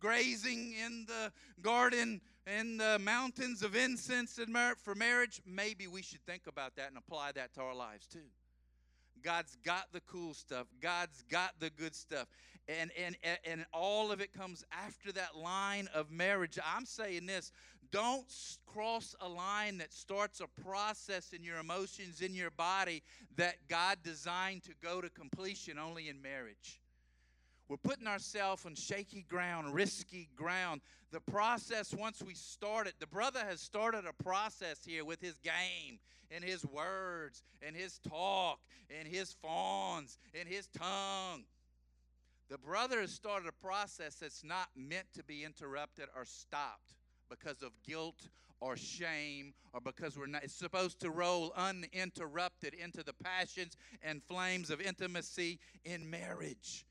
grazing 0.00 0.74
in 0.84 1.06
the 1.06 1.30
garden 1.62 2.20
in 2.46 2.78
the 2.78 2.98
mountains 2.98 3.62
of 3.62 3.76
incense 3.76 4.38
and 4.38 4.56
for 4.78 4.94
marriage, 4.94 5.40
maybe 5.46 5.86
we 5.86 6.02
should 6.02 6.24
think 6.24 6.46
about 6.46 6.74
that 6.76 6.88
and 6.88 6.96
apply 6.96 7.32
that 7.32 7.52
to 7.54 7.60
our 7.60 7.74
lives 7.74 8.06
too. 8.06 8.30
God's 9.22 9.56
got 9.64 9.92
the 9.92 10.00
cool 10.00 10.34
stuff. 10.34 10.66
God's 10.80 11.22
got 11.30 11.52
the 11.58 11.70
good 11.70 11.94
stuff. 11.94 12.26
And, 12.68 12.90
and, 13.02 13.16
and 13.44 13.64
all 13.72 14.12
of 14.12 14.20
it 14.20 14.32
comes 14.34 14.64
after 14.72 15.10
that 15.12 15.36
line 15.36 15.88
of 15.94 16.10
marriage. 16.10 16.58
I'm 16.64 16.84
saying 16.84 17.26
this 17.26 17.50
don't 17.90 18.26
cross 18.66 19.14
a 19.20 19.28
line 19.28 19.78
that 19.78 19.92
starts 19.92 20.40
a 20.40 20.62
process 20.62 21.32
in 21.32 21.42
your 21.42 21.58
emotions, 21.58 22.20
in 22.20 22.34
your 22.34 22.50
body, 22.50 23.02
that 23.36 23.56
God 23.68 23.98
designed 24.02 24.64
to 24.64 24.72
go 24.82 25.00
to 25.00 25.08
completion 25.08 25.78
only 25.78 26.08
in 26.08 26.20
marriage. 26.20 26.80
We're 27.68 27.76
putting 27.76 28.06
ourselves 28.06 28.64
on 28.64 28.74
shaky 28.74 29.26
ground, 29.28 29.74
risky 29.74 30.30
ground. 30.36 30.80
The 31.10 31.20
process, 31.20 31.94
once 31.94 32.22
we 32.26 32.34
start 32.34 32.86
it, 32.86 32.94
the 32.98 33.06
brother 33.06 33.40
has 33.46 33.60
started 33.60 34.04
a 34.06 34.22
process 34.22 34.80
here 34.86 35.04
with 35.04 35.20
his 35.20 35.38
game 35.38 35.98
and 36.30 36.42
his 36.42 36.64
words 36.64 37.42
and 37.60 37.76
his 37.76 37.98
talk 38.08 38.58
and 38.98 39.06
his 39.06 39.34
fawns 39.42 40.18
and 40.38 40.48
his 40.48 40.66
tongue. 40.68 41.44
The 42.48 42.58
brother 42.58 43.02
has 43.02 43.12
started 43.12 43.48
a 43.48 43.64
process 43.66 44.14
that's 44.14 44.42
not 44.42 44.68
meant 44.74 45.06
to 45.14 45.22
be 45.22 45.44
interrupted 45.44 46.06
or 46.16 46.24
stopped 46.24 46.94
because 47.28 47.62
of 47.62 47.72
guilt 47.86 48.28
or 48.60 48.76
shame 48.76 49.52
or 49.74 49.80
because 49.80 50.16
we're 50.16 50.26
not 50.26 50.42
it's 50.42 50.54
supposed 50.54 50.98
to 51.00 51.10
roll 51.10 51.52
uninterrupted 51.56 52.74
into 52.74 53.02
the 53.02 53.12
passions 53.12 53.76
and 54.02 54.22
flames 54.22 54.70
of 54.70 54.80
intimacy 54.80 55.60
in 55.84 56.08
marriage 56.08 56.86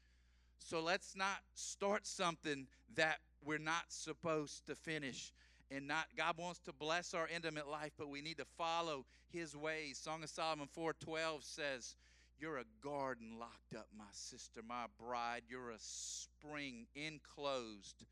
so 0.59 0.81
let's 0.81 1.15
not 1.15 1.39
start 1.53 2.05
something 2.05 2.67
that 2.95 3.17
we're 3.43 3.57
not 3.57 3.83
supposed 3.89 4.65
to 4.67 4.75
finish 4.75 5.31
and 5.69 5.87
not 5.87 6.05
god 6.15 6.35
wants 6.37 6.59
to 6.59 6.73
bless 6.73 7.13
our 7.13 7.27
intimate 7.33 7.67
life 7.67 7.91
but 7.97 8.09
we 8.09 8.21
need 8.21 8.37
to 8.37 8.45
follow 8.57 9.05
his 9.31 9.55
ways 9.55 9.97
song 9.97 10.23
of 10.23 10.29
solomon 10.29 10.67
412 10.71 11.43
says 11.43 11.95
you're 12.39 12.57
a 12.57 12.65
garden 12.83 13.37
locked 13.39 13.75
up 13.75 13.87
my 13.97 14.05
sister 14.11 14.61
my 14.67 14.85
bride 14.99 15.41
you're 15.49 15.71
a 15.71 15.79
spring 15.79 16.87
enclosed 16.95 18.05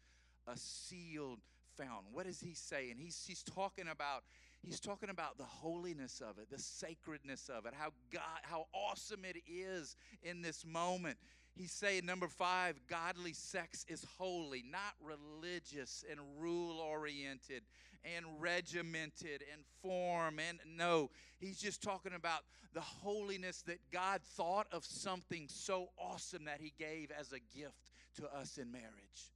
a 0.48 0.58
sealed 0.58 1.40
fountain. 1.78 2.12
What 2.12 2.28
is 2.28 2.40
he 2.40 2.54
saying? 2.54 2.96
He's, 2.98 3.24
he's 3.28 3.44
talking 3.44 3.88
about 3.88 4.24
he's 4.62 4.80
talking 4.80 5.10
about 5.10 5.38
the 5.38 5.44
holiness 5.44 6.22
of 6.28 6.40
it, 6.40 6.50
the 6.50 6.60
sacredness 6.60 7.50
of 7.50 7.66
it, 7.66 7.74
how 7.78 7.90
God, 8.12 8.22
how 8.44 8.66
awesome 8.74 9.24
it 9.24 9.38
is 9.48 9.96
in 10.24 10.42
this 10.42 10.66
moment. 10.66 11.18
He's 11.56 11.72
saying 11.72 12.06
number 12.06 12.28
five, 12.28 12.76
godly 12.90 13.34
sex 13.34 13.86
is 13.88 14.06
holy, 14.18 14.64
not 14.70 14.94
religious 15.02 16.04
and 16.10 16.20
rule 16.38 16.80
oriented 16.80 17.64
and 18.04 18.26
regimented 18.40 19.44
and 19.52 19.64
form. 19.82 20.40
And 20.40 20.60
no, 20.78 21.10
he's 21.40 21.58
just 21.58 21.82
talking 21.82 22.14
about 22.14 22.42
the 22.74 22.82
holiness 22.82 23.64
that 23.68 23.80
God 23.92 24.22
thought 24.22 24.68
of 24.74 24.84
something 24.84 25.48
so 25.48 25.90
awesome 25.98 26.44
that 26.46 26.60
he 26.60 26.74
gave 26.78 27.10
as 27.18 27.32
a 27.32 27.40
gift 27.58 27.92
to 28.18 28.26
us 28.36 28.58
in 28.58 28.70
marriage 28.72 29.32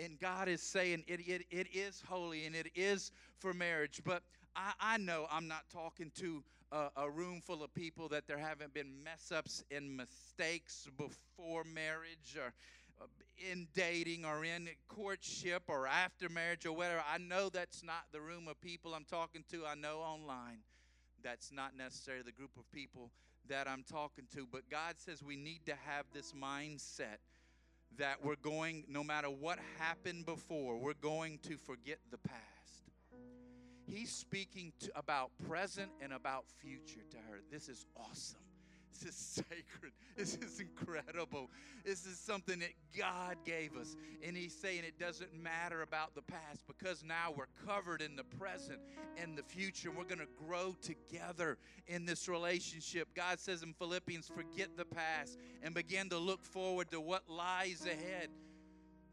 and 0.00 0.18
God 0.18 0.48
is 0.48 0.62
saying 0.62 1.04
it, 1.06 1.20
it, 1.20 1.42
it 1.50 1.66
is 1.72 2.02
holy 2.08 2.46
and 2.46 2.56
it 2.56 2.68
is 2.74 3.12
for 3.38 3.52
marriage. 3.52 4.00
But 4.04 4.22
I, 4.56 4.72
I 4.80 4.98
know 4.98 5.26
I'm 5.30 5.48
not 5.48 5.64
talking 5.72 6.10
to 6.16 6.42
a, 6.72 6.88
a, 6.96 7.10
room 7.10 7.40
full 7.40 7.62
of 7.62 7.72
people 7.74 8.08
that 8.08 8.26
there 8.26 8.38
haven't 8.38 8.74
been 8.74 9.02
mess 9.02 9.32
ups 9.34 9.64
and 9.70 9.96
mistakes 9.96 10.88
before 10.96 11.64
marriage 11.64 12.36
or 12.36 12.52
uh, 13.00 13.06
in 13.50 13.66
dating 13.74 14.24
or 14.24 14.44
in 14.44 14.68
courtship 14.88 15.62
or 15.68 15.86
after 15.86 16.28
marriage 16.28 16.66
or 16.66 16.72
whatever. 16.72 17.02
I 17.12 17.18
know 17.18 17.48
that's 17.48 17.82
not 17.82 18.04
the 18.12 18.20
room 18.20 18.48
of 18.48 18.60
people 18.60 18.94
I'm 18.94 19.04
talking 19.04 19.44
to. 19.50 19.66
I 19.66 19.74
know 19.74 19.98
online 19.98 20.58
that's 21.22 21.52
not 21.52 21.76
necessarily 21.76 22.22
the 22.22 22.32
group 22.32 22.56
of 22.56 22.70
people 22.72 23.10
that 23.48 23.68
I'm 23.68 23.84
talking 23.90 24.24
to. 24.34 24.46
But 24.50 24.68
God 24.70 24.94
says 24.98 25.22
we 25.22 25.36
need 25.36 25.60
to 25.66 25.74
have 25.86 26.06
this 26.12 26.32
mindset 26.32 27.18
that 27.98 28.24
we're 28.24 28.36
going, 28.36 28.84
no 28.88 29.02
matter 29.02 29.28
what 29.28 29.58
happened 29.78 30.24
before, 30.24 30.78
we're 30.78 30.94
going 30.94 31.38
to 31.48 31.56
forget 31.56 31.98
the 32.10 32.18
past. 32.18 32.59
He's 33.90 34.10
speaking 34.10 34.72
to, 34.80 34.90
about 34.94 35.30
present 35.48 35.90
and 36.00 36.12
about 36.12 36.44
future 36.60 37.02
to 37.10 37.16
her. 37.16 37.40
This 37.50 37.68
is 37.68 37.86
awesome. 37.96 38.38
This 39.02 39.08
is 39.08 39.16
sacred. 39.16 39.92
This 40.16 40.34
is 40.34 40.60
incredible. 40.60 41.48
This 41.86 42.04
is 42.04 42.18
something 42.18 42.58
that 42.58 42.74
God 42.98 43.36
gave 43.46 43.74
us. 43.76 43.96
And 44.26 44.36
He's 44.36 44.54
saying 44.54 44.82
it 44.86 44.98
doesn't 44.98 45.32
matter 45.32 45.80
about 45.80 46.14
the 46.14 46.20
past 46.20 46.66
because 46.66 47.02
now 47.02 47.32
we're 47.34 47.46
covered 47.66 48.02
in 48.02 48.16
the 48.16 48.24
present 48.24 48.80
and 49.16 49.38
the 49.38 49.42
future. 49.42 49.90
We're 49.90 50.04
going 50.04 50.18
to 50.18 50.46
grow 50.46 50.76
together 50.82 51.56
in 51.86 52.04
this 52.04 52.28
relationship. 52.28 53.08
God 53.14 53.40
says 53.40 53.62
in 53.62 53.72
Philippians, 53.72 54.28
forget 54.28 54.76
the 54.76 54.84
past 54.84 55.38
and 55.62 55.74
begin 55.74 56.10
to 56.10 56.18
look 56.18 56.44
forward 56.44 56.90
to 56.90 57.00
what 57.00 57.22
lies 57.30 57.86
ahead. 57.86 58.28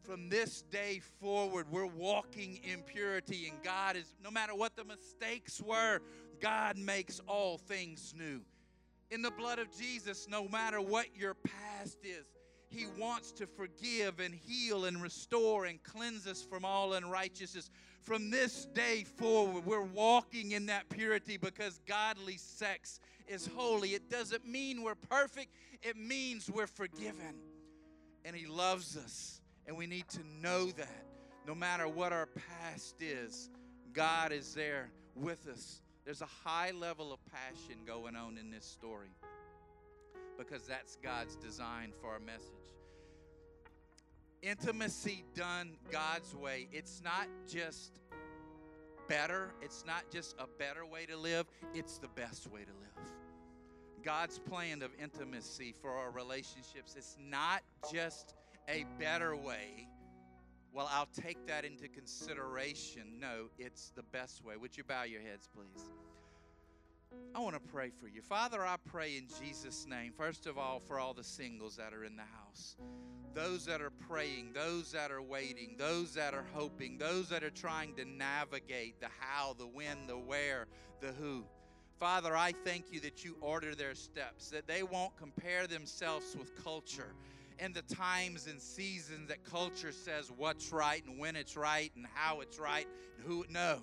From 0.08 0.30
this 0.30 0.62
day 0.62 1.02
forward, 1.20 1.66
we're 1.70 1.86
walking 1.86 2.62
in 2.64 2.82
purity, 2.84 3.50
and 3.52 3.62
God 3.62 3.98
is, 3.98 4.16
no 4.24 4.32
matter 4.32 4.56
what 4.56 4.78
the 4.78 4.86
mistakes 4.86 5.60
were, 5.60 6.00
God 6.40 6.78
makes 6.78 7.20
all 7.28 7.58
things 7.58 8.14
new 8.18 8.40
in 9.12 9.22
the 9.22 9.32
blood 9.32 9.60
of 9.60 9.68
Jesus, 9.78 10.26
no 10.30 10.48
matter 10.48 10.80
what 10.80 11.08
your 11.14 11.34
past 11.34 11.98
is. 12.04 12.26
He 12.70 12.86
wants 12.98 13.34
to 13.34 13.48
forgive 13.48 14.22
and 14.22 14.34
heal 14.34 14.86
and 14.86 15.02
restore 15.02 15.66
and 15.66 15.84
cleanse 15.84 16.26
us 16.26 16.42
from 16.42 16.64
all 16.64 16.94
unrighteousness. 16.94 17.70
From 18.02 18.30
this 18.30 18.64
day 18.74 19.04
forward, 19.04 19.66
we're 19.66 19.82
walking 19.82 20.52
in 20.54 20.68
that 20.68 20.88
purity 20.88 21.36
because 21.36 21.82
godly 21.86 22.38
sex 22.38 23.02
is 23.28 23.50
holy. 23.58 23.90
It 23.90 24.10
doesn't 24.10 24.48
mean 24.48 24.84
we're 24.84 24.96
perfect, 24.96 25.52
it 25.82 25.98
means 25.98 26.50
we're 26.50 26.66
forgiven. 26.66 27.36
And 28.24 28.38
He 28.38 28.46
loves 28.46 28.96
us. 28.96 29.37
And 29.68 29.78
we 29.78 29.88
need 29.88 30.08
to 30.10 30.20
know 30.42 30.68
that 30.72 31.04
no 31.46 31.54
matter 31.54 31.88
what 31.88 32.14
our 32.14 32.28
past 32.28 33.02
is, 33.02 33.50
God 33.94 34.32
is 34.32 34.54
there 34.54 34.90
with 35.16 35.48
us 35.48 35.82
there's 36.08 36.22
a 36.22 36.26
high 36.46 36.72
level 36.72 37.12
of 37.12 37.20
passion 37.26 37.82
going 37.86 38.16
on 38.16 38.38
in 38.38 38.50
this 38.50 38.64
story 38.64 39.10
because 40.38 40.66
that's 40.66 40.96
God's 41.04 41.36
design 41.36 41.92
for 42.00 42.12
our 42.12 42.20
message. 42.22 42.54
Intimacy 44.42 45.26
done 45.36 45.72
God's 45.92 46.34
way, 46.34 46.70
it's 46.72 47.02
not 47.04 47.28
just 47.46 48.00
better, 49.10 49.52
it's 49.62 49.84
not 49.86 50.10
just 50.10 50.38
a 50.40 50.48
better 50.58 50.86
way 50.86 51.06
to 51.08 51.18
live, 51.18 51.46
it's 51.74 51.98
the 51.98 52.08
best 52.08 52.50
way 52.50 52.62
to 52.62 52.72
live. 52.72 53.06
God's 54.02 54.40
plan 54.40 54.82
of 54.84 54.92
intimacy 55.04 55.76
for 55.82 55.92
our 55.92 56.10
relationships, 56.10 56.96
it's 56.98 57.18
not 57.20 57.64
just 57.92 58.34
a 58.68 58.86
better 59.00 59.36
way, 59.36 59.88
well, 60.74 60.90
I'll 60.92 61.10
take 61.22 61.48
that 61.48 61.66
into 61.66 61.88
consideration. 61.88 63.20
No, 63.20 63.50
it's 63.58 63.92
the 63.96 64.04
best 64.04 64.44
way. 64.44 64.58
Would 64.58 64.78
you 64.78 64.84
bow 64.84 65.04
your 65.04 65.22
heads, 65.22 65.50
please? 65.54 65.84
I 67.34 67.40
want 67.40 67.56
to 67.56 67.62
pray 67.62 67.90
for 67.90 68.08
you. 68.08 68.22
Father, 68.22 68.66
I 68.66 68.76
pray 68.86 69.18
in 69.18 69.28
Jesus' 69.42 69.86
name, 69.88 70.12
first 70.16 70.46
of 70.46 70.58
all, 70.58 70.80
for 70.80 71.00
all 71.00 71.14
the 71.14 71.24
singles 71.24 71.78
that 71.78 71.94
are 71.94 72.04
in 72.04 72.16
the 72.16 72.24
house, 72.24 72.76
those 73.34 73.66
that 73.66 73.82
are 73.82 73.92
praying, 73.92 74.52
those 74.54 74.92
that 74.92 75.10
are 75.12 75.22
waiting, 75.22 75.76
those 75.78 76.14
that 76.16 76.34
are 76.34 76.46
hoping, 76.54 76.98
those 76.98 77.30
that 77.30 77.44
are 77.44 77.50
trying 77.50 77.96
to 77.96 78.06
navigate 78.06 79.00
the 79.00 79.08
how, 79.20 79.56
the 79.58 79.68
when, 79.68 80.06
the 80.08 80.18
where, 80.18 80.68
the 81.00 81.14
who. 81.14 81.46
Father, 82.00 82.36
I 82.36 82.54
thank 82.66 82.92
you 82.92 83.00
that 83.00 83.24
you 83.24 83.36
order 83.42 83.74
their 83.74 83.96
steps, 83.96 84.50
that 84.50 84.68
they 84.68 84.84
won't 84.84 85.16
compare 85.16 85.66
themselves 85.66 86.36
with 86.38 86.64
culture 86.64 87.14
and 87.60 87.74
the 87.74 87.82
times 87.84 88.48
and 88.48 88.62
seasons 88.62 89.28
that 89.30 89.44
culture 89.44 89.92
says 89.92 90.32
what's 90.36 90.72
right 90.72 91.04
and 91.06 91.20
when 91.20 91.36
it's 91.36 91.58
right 91.58 91.92
and 91.96 92.06
how 92.14 92.42
it's 92.42 92.60
right 92.60 92.88
and 93.18 93.26
who 93.26 93.46
no. 93.50 93.80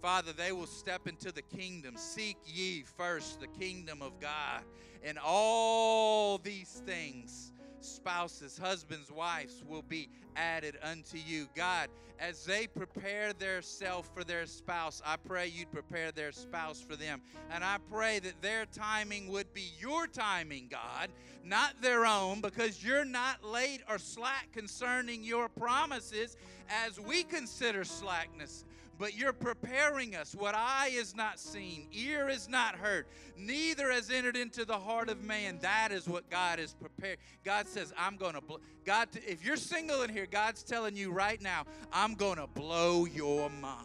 Father 0.00 0.32
they 0.32 0.52
will 0.52 0.66
step 0.66 1.08
into 1.08 1.32
the 1.32 1.42
kingdom. 1.42 1.96
Seek 1.96 2.36
ye 2.46 2.84
first 2.96 3.40
the 3.40 3.46
kingdom 3.46 4.02
of 4.02 4.20
god 4.20 4.62
and 5.02 5.18
all 5.24 6.38
these 6.38 6.82
things 6.86 7.52
spouses, 7.86 8.58
husbands, 8.58 9.10
wives 9.10 9.62
will 9.68 9.82
be 9.82 10.08
added 10.36 10.76
unto 10.82 11.16
you. 11.16 11.48
God, 11.54 11.88
as 12.18 12.44
they 12.44 12.66
prepare 12.66 13.32
their 13.32 13.62
self 13.62 14.10
for 14.14 14.24
their 14.24 14.46
spouse, 14.46 15.02
I 15.04 15.16
pray 15.16 15.48
you'd 15.48 15.72
prepare 15.72 16.12
their 16.12 16.32
spouse 16.32 16.80
for 16.80 16.96
them. 16.96 17.20
And 17.50 17.62
I 17.62 17.76
pray 17.90 18.18
that 18.20 18.40
their 18.42 18.66
timing 18.66 19.28
would 19.28 19.52
be 19.52 19.70
your 19.78 20.06
timing, 20.06 20.68
God, 20.70 21.10
not 21.44 21.80
their 21.80 22.06
own, 22.06 22.40
because 22.40 22.84
you're 22.84 23.04
not 23.04 23.44
late 23.44 23.82
or 23.88 23.98
slack 23.98 24.48
concerning 24.52 25.22
your 25.24 25.48
promises 25.48 26.36
as 26.68 26.98
we 26.98 27.22
consider 27.22 27.84
slackness 27.84 28.64
but 28.98 29.16
you're 29.16 29.32
preparing 29.32 30.14
us. 30.16 30.34
What 30.34 30.54
eye 30.54 30.90
is 30.92 31.14
not 31.14 31.38
seen, 31.38 31.88
ear 31.92 32.28
is 32.28 32.48
not 32.48 32.76
heard, 32.76 33.06
neither 33.36 33.90
has 33.90 34.10
entered 34.10 34.36
into 34.36 34.64
the 34.64 34.78
heart 34.78 35.08
of 35.08 35.22
man. 35.22 35.58
That 35.60 35.92
is 35.92 36.08
what 36.08 36.28
God 36.30 36.58
is 36.58 36.74
prepared. 36.74 37.18
God 37.44 37.66
says, 37.66 37.92
I'm 37.98 38.16
going 38.16 38.34
to, 38.34 38.42
God, 38.84 39.08
if 39.26 39.44
you're 39.44 39.56
single 39.56 40.02
in 40.02 40.10
here, 40.10 40.26
God's 40.26 40.62
telling 40.62 40.96
you 40.96 41.12
right 41.12 41.40
now, 41.40 41.64
I'm 41.92 42.14
going 42.14 42.36
to 42.36 42.46
blow 42.46 43.04
your 43.04 43.50
mind. 43.50 43.82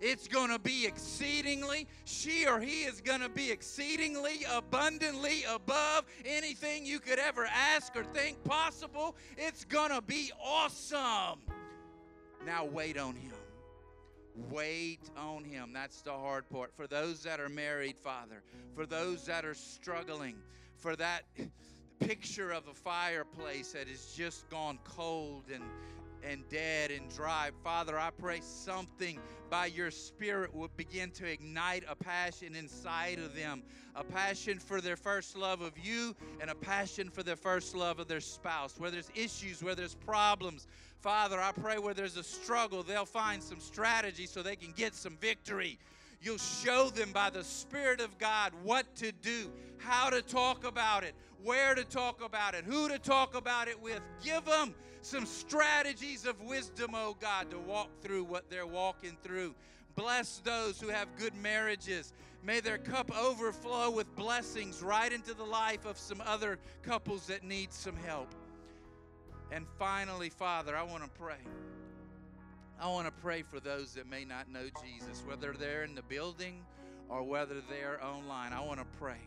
It's 0.00 0.26
going 0.26 0.48
to 0.48 0.58
be 0.58 0.86
exceedingly, 0.86 1.86
she 2.06 2.46
or 2.46 2.58
he 2.58 2.84
is 2.84 3.02
going 3.02 3.20
to 3.20 3.28
be 3.28 3.50
exceedingly 3.50 4.46
abundantly 4.50 5.44
above 5.44 6.06
anything 6.24 6.86
you 6.86 7.00
could 7.00 7.18
ever 7.18 7.46
ask 7.46 7.94
or 7.94 8.04
think 8.04 8.42
possible. 8.42 9.14
It's 9.36 9.66
going 9.66 9.90
to 9.90 10.00
be 10.00 10.32
awesome. 10.42 11.40
Now 12.46 12.64
wait 12.64 12.96
on 12.96 13.14
him. 13.14 13.34
Wait 14.34 15.10
on 15.16 15.44
him. 15.44 15.72
That's 15.72 16.02
the 16.02 16.12
hard 16.12 16.48
part. 16.48 16.74
For 16.74 16.86
those 16.86 17.22
that 17.24 17.40
are 17.40 17.48
married, 17.48 17.98
Father, 17.98 18.42
for 18.74 18.86
those 18.86 19.24
that 19.26 19.44
are 19.44 19.54
struggling, 19.54 20.36
for 20.76 20.96
that 20.96 21.24
picture 21.98 22.50
of 22.50 22.66
a 22.68 22.74
fireplace 22.74 23.72
that 23.72 23.88
has 23.88 24.12
just 24.16 24.48
gone 24.48 24.78
cold 24.84 25.44
and 25.52 25.64
and 26.22 26.46
dead 26.50 26.90
and 26.90 27.08
dry. 27.14 27.50
Father, 27.64 27.98
I 27.98 28.10
pray 28.10 28.40
something 28.42 29.18
by 29.48 29.66
your 29.66 29.90
Spirit 29.90 30.54
will 30.54 30.70
begin 30.76 31.10
to 31.12 31.26
ignite 31.26 31.82
a 31.88 31.94
passion 31.94 32.54
inside 32.54 33.18
of 33.18 33.34
them 33.34 33.62
a 33.96 34.04
passion 34.04 34.58
for 34.58 34.80
their 34.80 34.96
first 34.96 35.36
love 35.36 35.60
of 35.60 35.72
you 35.78 36.14
and 36.40 36.50
a 36.50 36.54
passion 36.54 37.10
for 37.10 37.22
their 37.22 37.36
first 37.36 37.74
love 37.74 37.98
of 37.98 38.08
their 38.08 38.20
spouse. 38.20 38.78
Where 38.78 38.90
there's 38.90 39.10
issues, 39.14 39.62
where 39.62 39.74
there's 39.74 39.94
problems, 39.94 40.66
Father, 41.00 41.40
I 41.40 41.52
pray 41.52 41.78
where 41.78 41.94
there's 41.94 42.18
a 42.18 42.22
struggle, 42.22 42.82
they'll 42.82 43.06
find 43.06 43.42
some 43.42 43.60
strategy 43.60 44.26
so 44.26 44.42
they 44.42 44.56
can 44.56 44.72
get 44.76 44.94
some 44.94 45.16
victory. 45.16 45.78
You'll 46.20 46.36
show 46.36 46.90
them 46.90 47.12
by 47.12 47.30
the 47.30 47.42
Spirit 47.42 48.00
of 48.00 48.18
God 48.18 48.52
what 48.62 48.94
to 48.96 49.10
do, 49.10 49.50
how 49.78 50.10
to 50.10 50.20
talk 50.20 50.66
about 50.66 51.02
it, 51.02 51.14
where 51.42 51.74
to 51.74 51.84
talk 51.84 52.22
about 52.22 52.54
it, 52.54 52.64
who 52.64 52.88
to 52.88 52.98
talk 52.98 53.34
about 53.34 53.68
it 53.68 53.80
with. 53.80 54.00
Give 54.22 54.44
them 54.44 54.74
some 55.00 55.24
strategies 55.24 56.26
of 56.26 56.38
wisdom, 56.42 56.90
oh 56.94 57.16
God, 57.18 57.50
to 57.50 57.58
walk 57.58 57.88
through 58.02 58.24
what 58.24 58.50
they're 58.50 58.66
walking 58.66 59.16
through. 59.22 59.54
Bless 59.96 60.42
those 60.44 60.78
who 60.78 60.88
have 60.88 61.08
good 61.16 61.34
marriages. 61.42 62.12
May 62.44 62.60
their 62.60 62.78
cup 62.78 63.10
overflow 63.18 63.90
with 63.90 64.14
blessings 64.16 64.82
right 64.82 65.10
into 65.10 65.32
the 65.32 65.44
life 65.44 65.86
of 65.86 65.98
some 65.98 66.22
other 66.26 66.58
couples 66.82 67.26
that 67.28 67.42
need 67.42 67.72
some 67.72 67.96
help. 67.96 68.34
And 69.52 69.66
finally, 69.78 70.28
Father, 70.28 70.76
I 70.76 70.82
want 70.82 71.02
to 71.02 71.10
pray. 71.10 71.42
I 72.80 72.88
want 72.88 73.06
to 73.06 73.12
pray 73.12 73.42
for 73.42 73.60
those 73.60 73.94
that 73.94 74.08
may 74.08 74.24
not 74.24 74.50
know 74.50 74.66
Jesus, 74.82 75.22
whether 75.26 75.52
they're 75.52 75.84
in 75.84 75.94
the 75.94 76.02
building 76.02 76.64
or 77.08 77.22
whether 77.22 77.56
they're 77.68 78.02
online. 78.02 78.52
I 78.52 78.60
want 78.60 78.78
to 78.78 78.86
pray. 78.98 79.20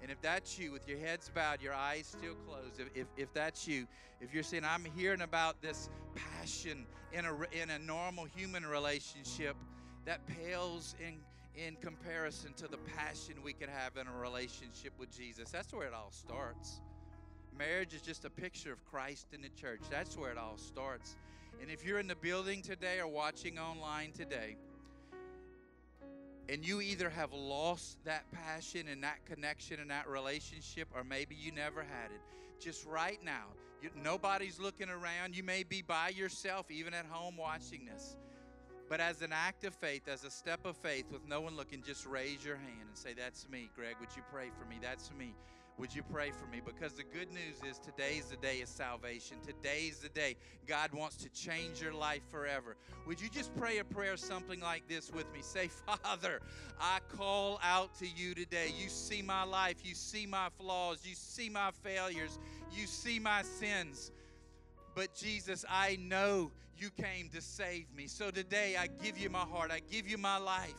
And 0.00 0.10
if 0.10 0.20
that's 0.22 0.58
you, 0.58 0.70
with 0.70 0.88
your 0.88 0.98
heads 0.98 1.30
bowed, 1.34 1.60
your 1.60 1.74
eyes 1.74 2.06
still 2.06 2.34
closed, 2.46 2.78
if, 2.78 2.88
if, 2.94 3.06
if 3.16 3.34
that's 3.34 3.66
you, 3.66 3.86
if 4.20 4.32
you're 4.32 4.44
saying, 4.44 4.64
I'm 4.64 4.84
hearing 4.96 5.22
about 5.22 5.60
this 5.60 5.90
passion 6.14 6.86
in 7.12 7.24
a, 7.24 7.34
in 7.50 7.70
a 7.70 7.78
normal 7.80 8.24
human 8.24 8.64
relationship, 8.64 9.56
that 10.04 10.20
pales 10.26 10.94
in, 11.00 11.14
in 11.60 11.76
comparison 11.82 12.52
to 12.54 12.68
the 12.68 12.78
passion 12.96 13.34
we 13.42 13.52
can 13.52 13.68
have 13.68 13.96
in 13.96 14.06
a 14.06 14.18
relationship 14.18 14.92
with 14.98 15.10
Jesus. 15.14 15.50
That's 15.50 15.72
where 15.74 15.86
it 15.86 15.92
all 15.92 16.12
starts. 16.12 16.80
Marriage 17.58 17.92
is 17.92 18.02
just 18.02 18.24
a 18.24 18.30
picture 18.30 18.72
of 18.72 18.84
Christ 18.84 19.26
in 19.32 19.42
the 19.42 19.48
church. 19.48 19.80
That's 19.90 20.16
where 20.16 20.30
it 20.30 20.38
all 20.38 20.56
starts. 20.56 21.16
And 21.60 21.70
if 21.70 21.84
you're 21.84 21.98
in 21.98 22.06
the 22.06 22.14
building 22.14 22.62
today 22.62 23.00
or 23.00 23.08
watching 23.08 23.58
online 23.58 24.12
today, 24.12 24.56
and 26.48 26.66
you 26.66 26.80
either 26.80 27.10
have 27.10 27.32
lost 27.32 27.98
that 28.04 28.30
passion 28.30 28.86
and 28.88 29.02
that 29.02 29.26
connection 29.26 29.80
and 29.80 29.90
that 29.90 30.08
relationship, 30.08 30.86
or 30.94 31.02
maybe 31.02 31.34
you 31.34 31.50
never 31.50 31.82
had 31.82 32.12
it, 32.12 32.20
just 32.60 32.86
right 32.86 33.18
now, 33.24 33.46
you, 33.82 33.90
nobody's 34.02 34.60
looking 34.60 34.88
around. 34.88 35.36
You 35.36 35.42
may 35.42 35.64
be 35.64 35.82
by 35.82 36.10
yourself, 36.10 36.70
even 36.70 36.94
at 36.94 37.06
home, 37.06 37.36
watching 37.36 37.84
this. 37.84 38.16
But 38.88 39.00
as 39.00 39.20
an 39.20 39.32
act 39.32 39.64
of 39.64 39.74
faith, 39.74 40.08
as 40.08 40.24
a 40.24 40.30
step 40.30 40.64
of 40.64 40.76
faith, 40.76 41.06
with 41.12 41.26
no 41.28 41.40
one 41.40 41.56
looking, 41.56 41.82
just 41.82 42.06
raise 42.06 42.44
your 42.44 42.56
hand 42.56 42.86
and 42.88 42.96
say, 42.96 43.14
That's 43.14 43.48
me. 43.48 43.68
Greg, 43.76 43.96
would 44.00 44.08
you 44.16 44.22
pray 44.32 44.50
for 44.58 44.64
me? 44.68 44.78
That's 44.80 45.10
me. 45.18 45.34
Would 45.78 45.94
you 45.94 46.02
pray 46.02 46.32
for 46.32 46.46
me? 46.50 46.60
Because 46.64 46.94
the 46.94 47.04
good 47.04 47.30
news 47.30 47.62
is 47.68 47.78
today's 47.78 48.24
the 48.24 48.36
day 48.36 48.60
of 48.62 48.68
salvation. 48.68 49.36
Today's 49.46 50.00
the 50.00 50.08
day 50.08 50.34
God 50.66 50.92
wants 50.92 51.16
to 51.18 51.28
change 51.28 51.80
your 51.80 51.92
life 51.92 52.22
forever. 52.32 52.76
Would 53.06 53.20
you 53.20 53.28
just 53.28 53.54
pray 53.54 53.78
a 53.78 53.84
prayer 53.84 54.16
something 54.16 54.58
like 54.58 54.88
this 54.88 55.12
with 55.12 55.32
me? 55.32 55.40
Say, 55.40 55.68
Father, 56.02 56.40
I 56.80 56.98
call 57.16 57.60
out 57.62 57.96
to 58.00 58.08
you 58.08 58.34
today. 58.34 58.72
You 58.76 58.88
see 58.88 59.22
my 59.22 59.44
life. 59.44 59.76
You 59.84 59.94
see 59.94 60.26
my 60.26 60.48
flaws. 60.58 61.06
You 61.06 61.14
see 61.14 61.48
my 61.48 61.70
failures. 61.70 62.40
You 62.72 62.88
see 62.88 63.20
my 63.20 63.42
sins. 63.42 64.10
But 64.96 65.14
Jesus, 65.14 65.64
I 65.70 65.96
know 66.00 66.50
you 66.76 66.90
came 66.90 67.28
to 67.28 67.40
save 67.40 67.86
me. 67.94 68.08
So 68.08 68.32
today 68.32 68.74
I 68.76 68.88
give 68.88 69.16
you 69.16 69.30
my 69.30 69.38
heart. 69.38 69.70
I 69.70 69.80
give 69.88 70.08
you 70.08 70.18
my 70.18 70.38
life. 70.38 70.74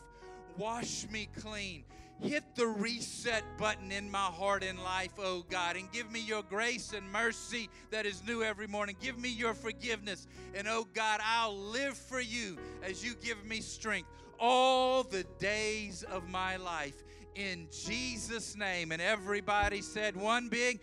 Wash 0.57 1.07
me 1.09 1.29
clean 1.39 1.85
hit 2.21 2.43
the 2.55 2.67
reset 2.67 3.43
button 3.57 3.91
in 3.91 4.09
my 4.11 4.17
heart 4.17 4.63
and 4.63 4.79
life, 4.79 5.13
oh 5.19 5.45
God, 5.49 5.75
and 5.75 5.91
give 5.91 6.11
me 6.11 6.19
your 6.19 6.43
grace 6.43 6.93
and 6.93 7.09
mercy 7.11 7.69
that 7.91 8.05
is 8.05 8.23
new 8.25 8.43
every 8.43 8.67
morning. 8.67 8.95
Give 8.99 9.17
me 9.17 9.29
your 9.29 9.53
forgiveness. 9.53 10.27
And 10.53 10.67
oh 10.67 10.87
God, 10.93 11.21
I'll 11.23 11.57
live 11.57 11.97
for 11.97 12.19
you 12.19 12.57
as 12.83 13.03
you 13.03 13.15
give 13.15 13.43
me 13.45 13.61
strength 13.61 14.09
all 14.39 15.03
the 15.03 15.23
days 15.39 16.03
of 16.03 16.27
my 16.29 16.57
life. 16.57 17.03
In 17.35 17.67
Jesus' 17.71 18.55
name. 18.55 18.91
And 18.91 19.01
everybody 19.01 19.81
said 19.81 20.15
one 20.15 20.49
big 20.49 20.81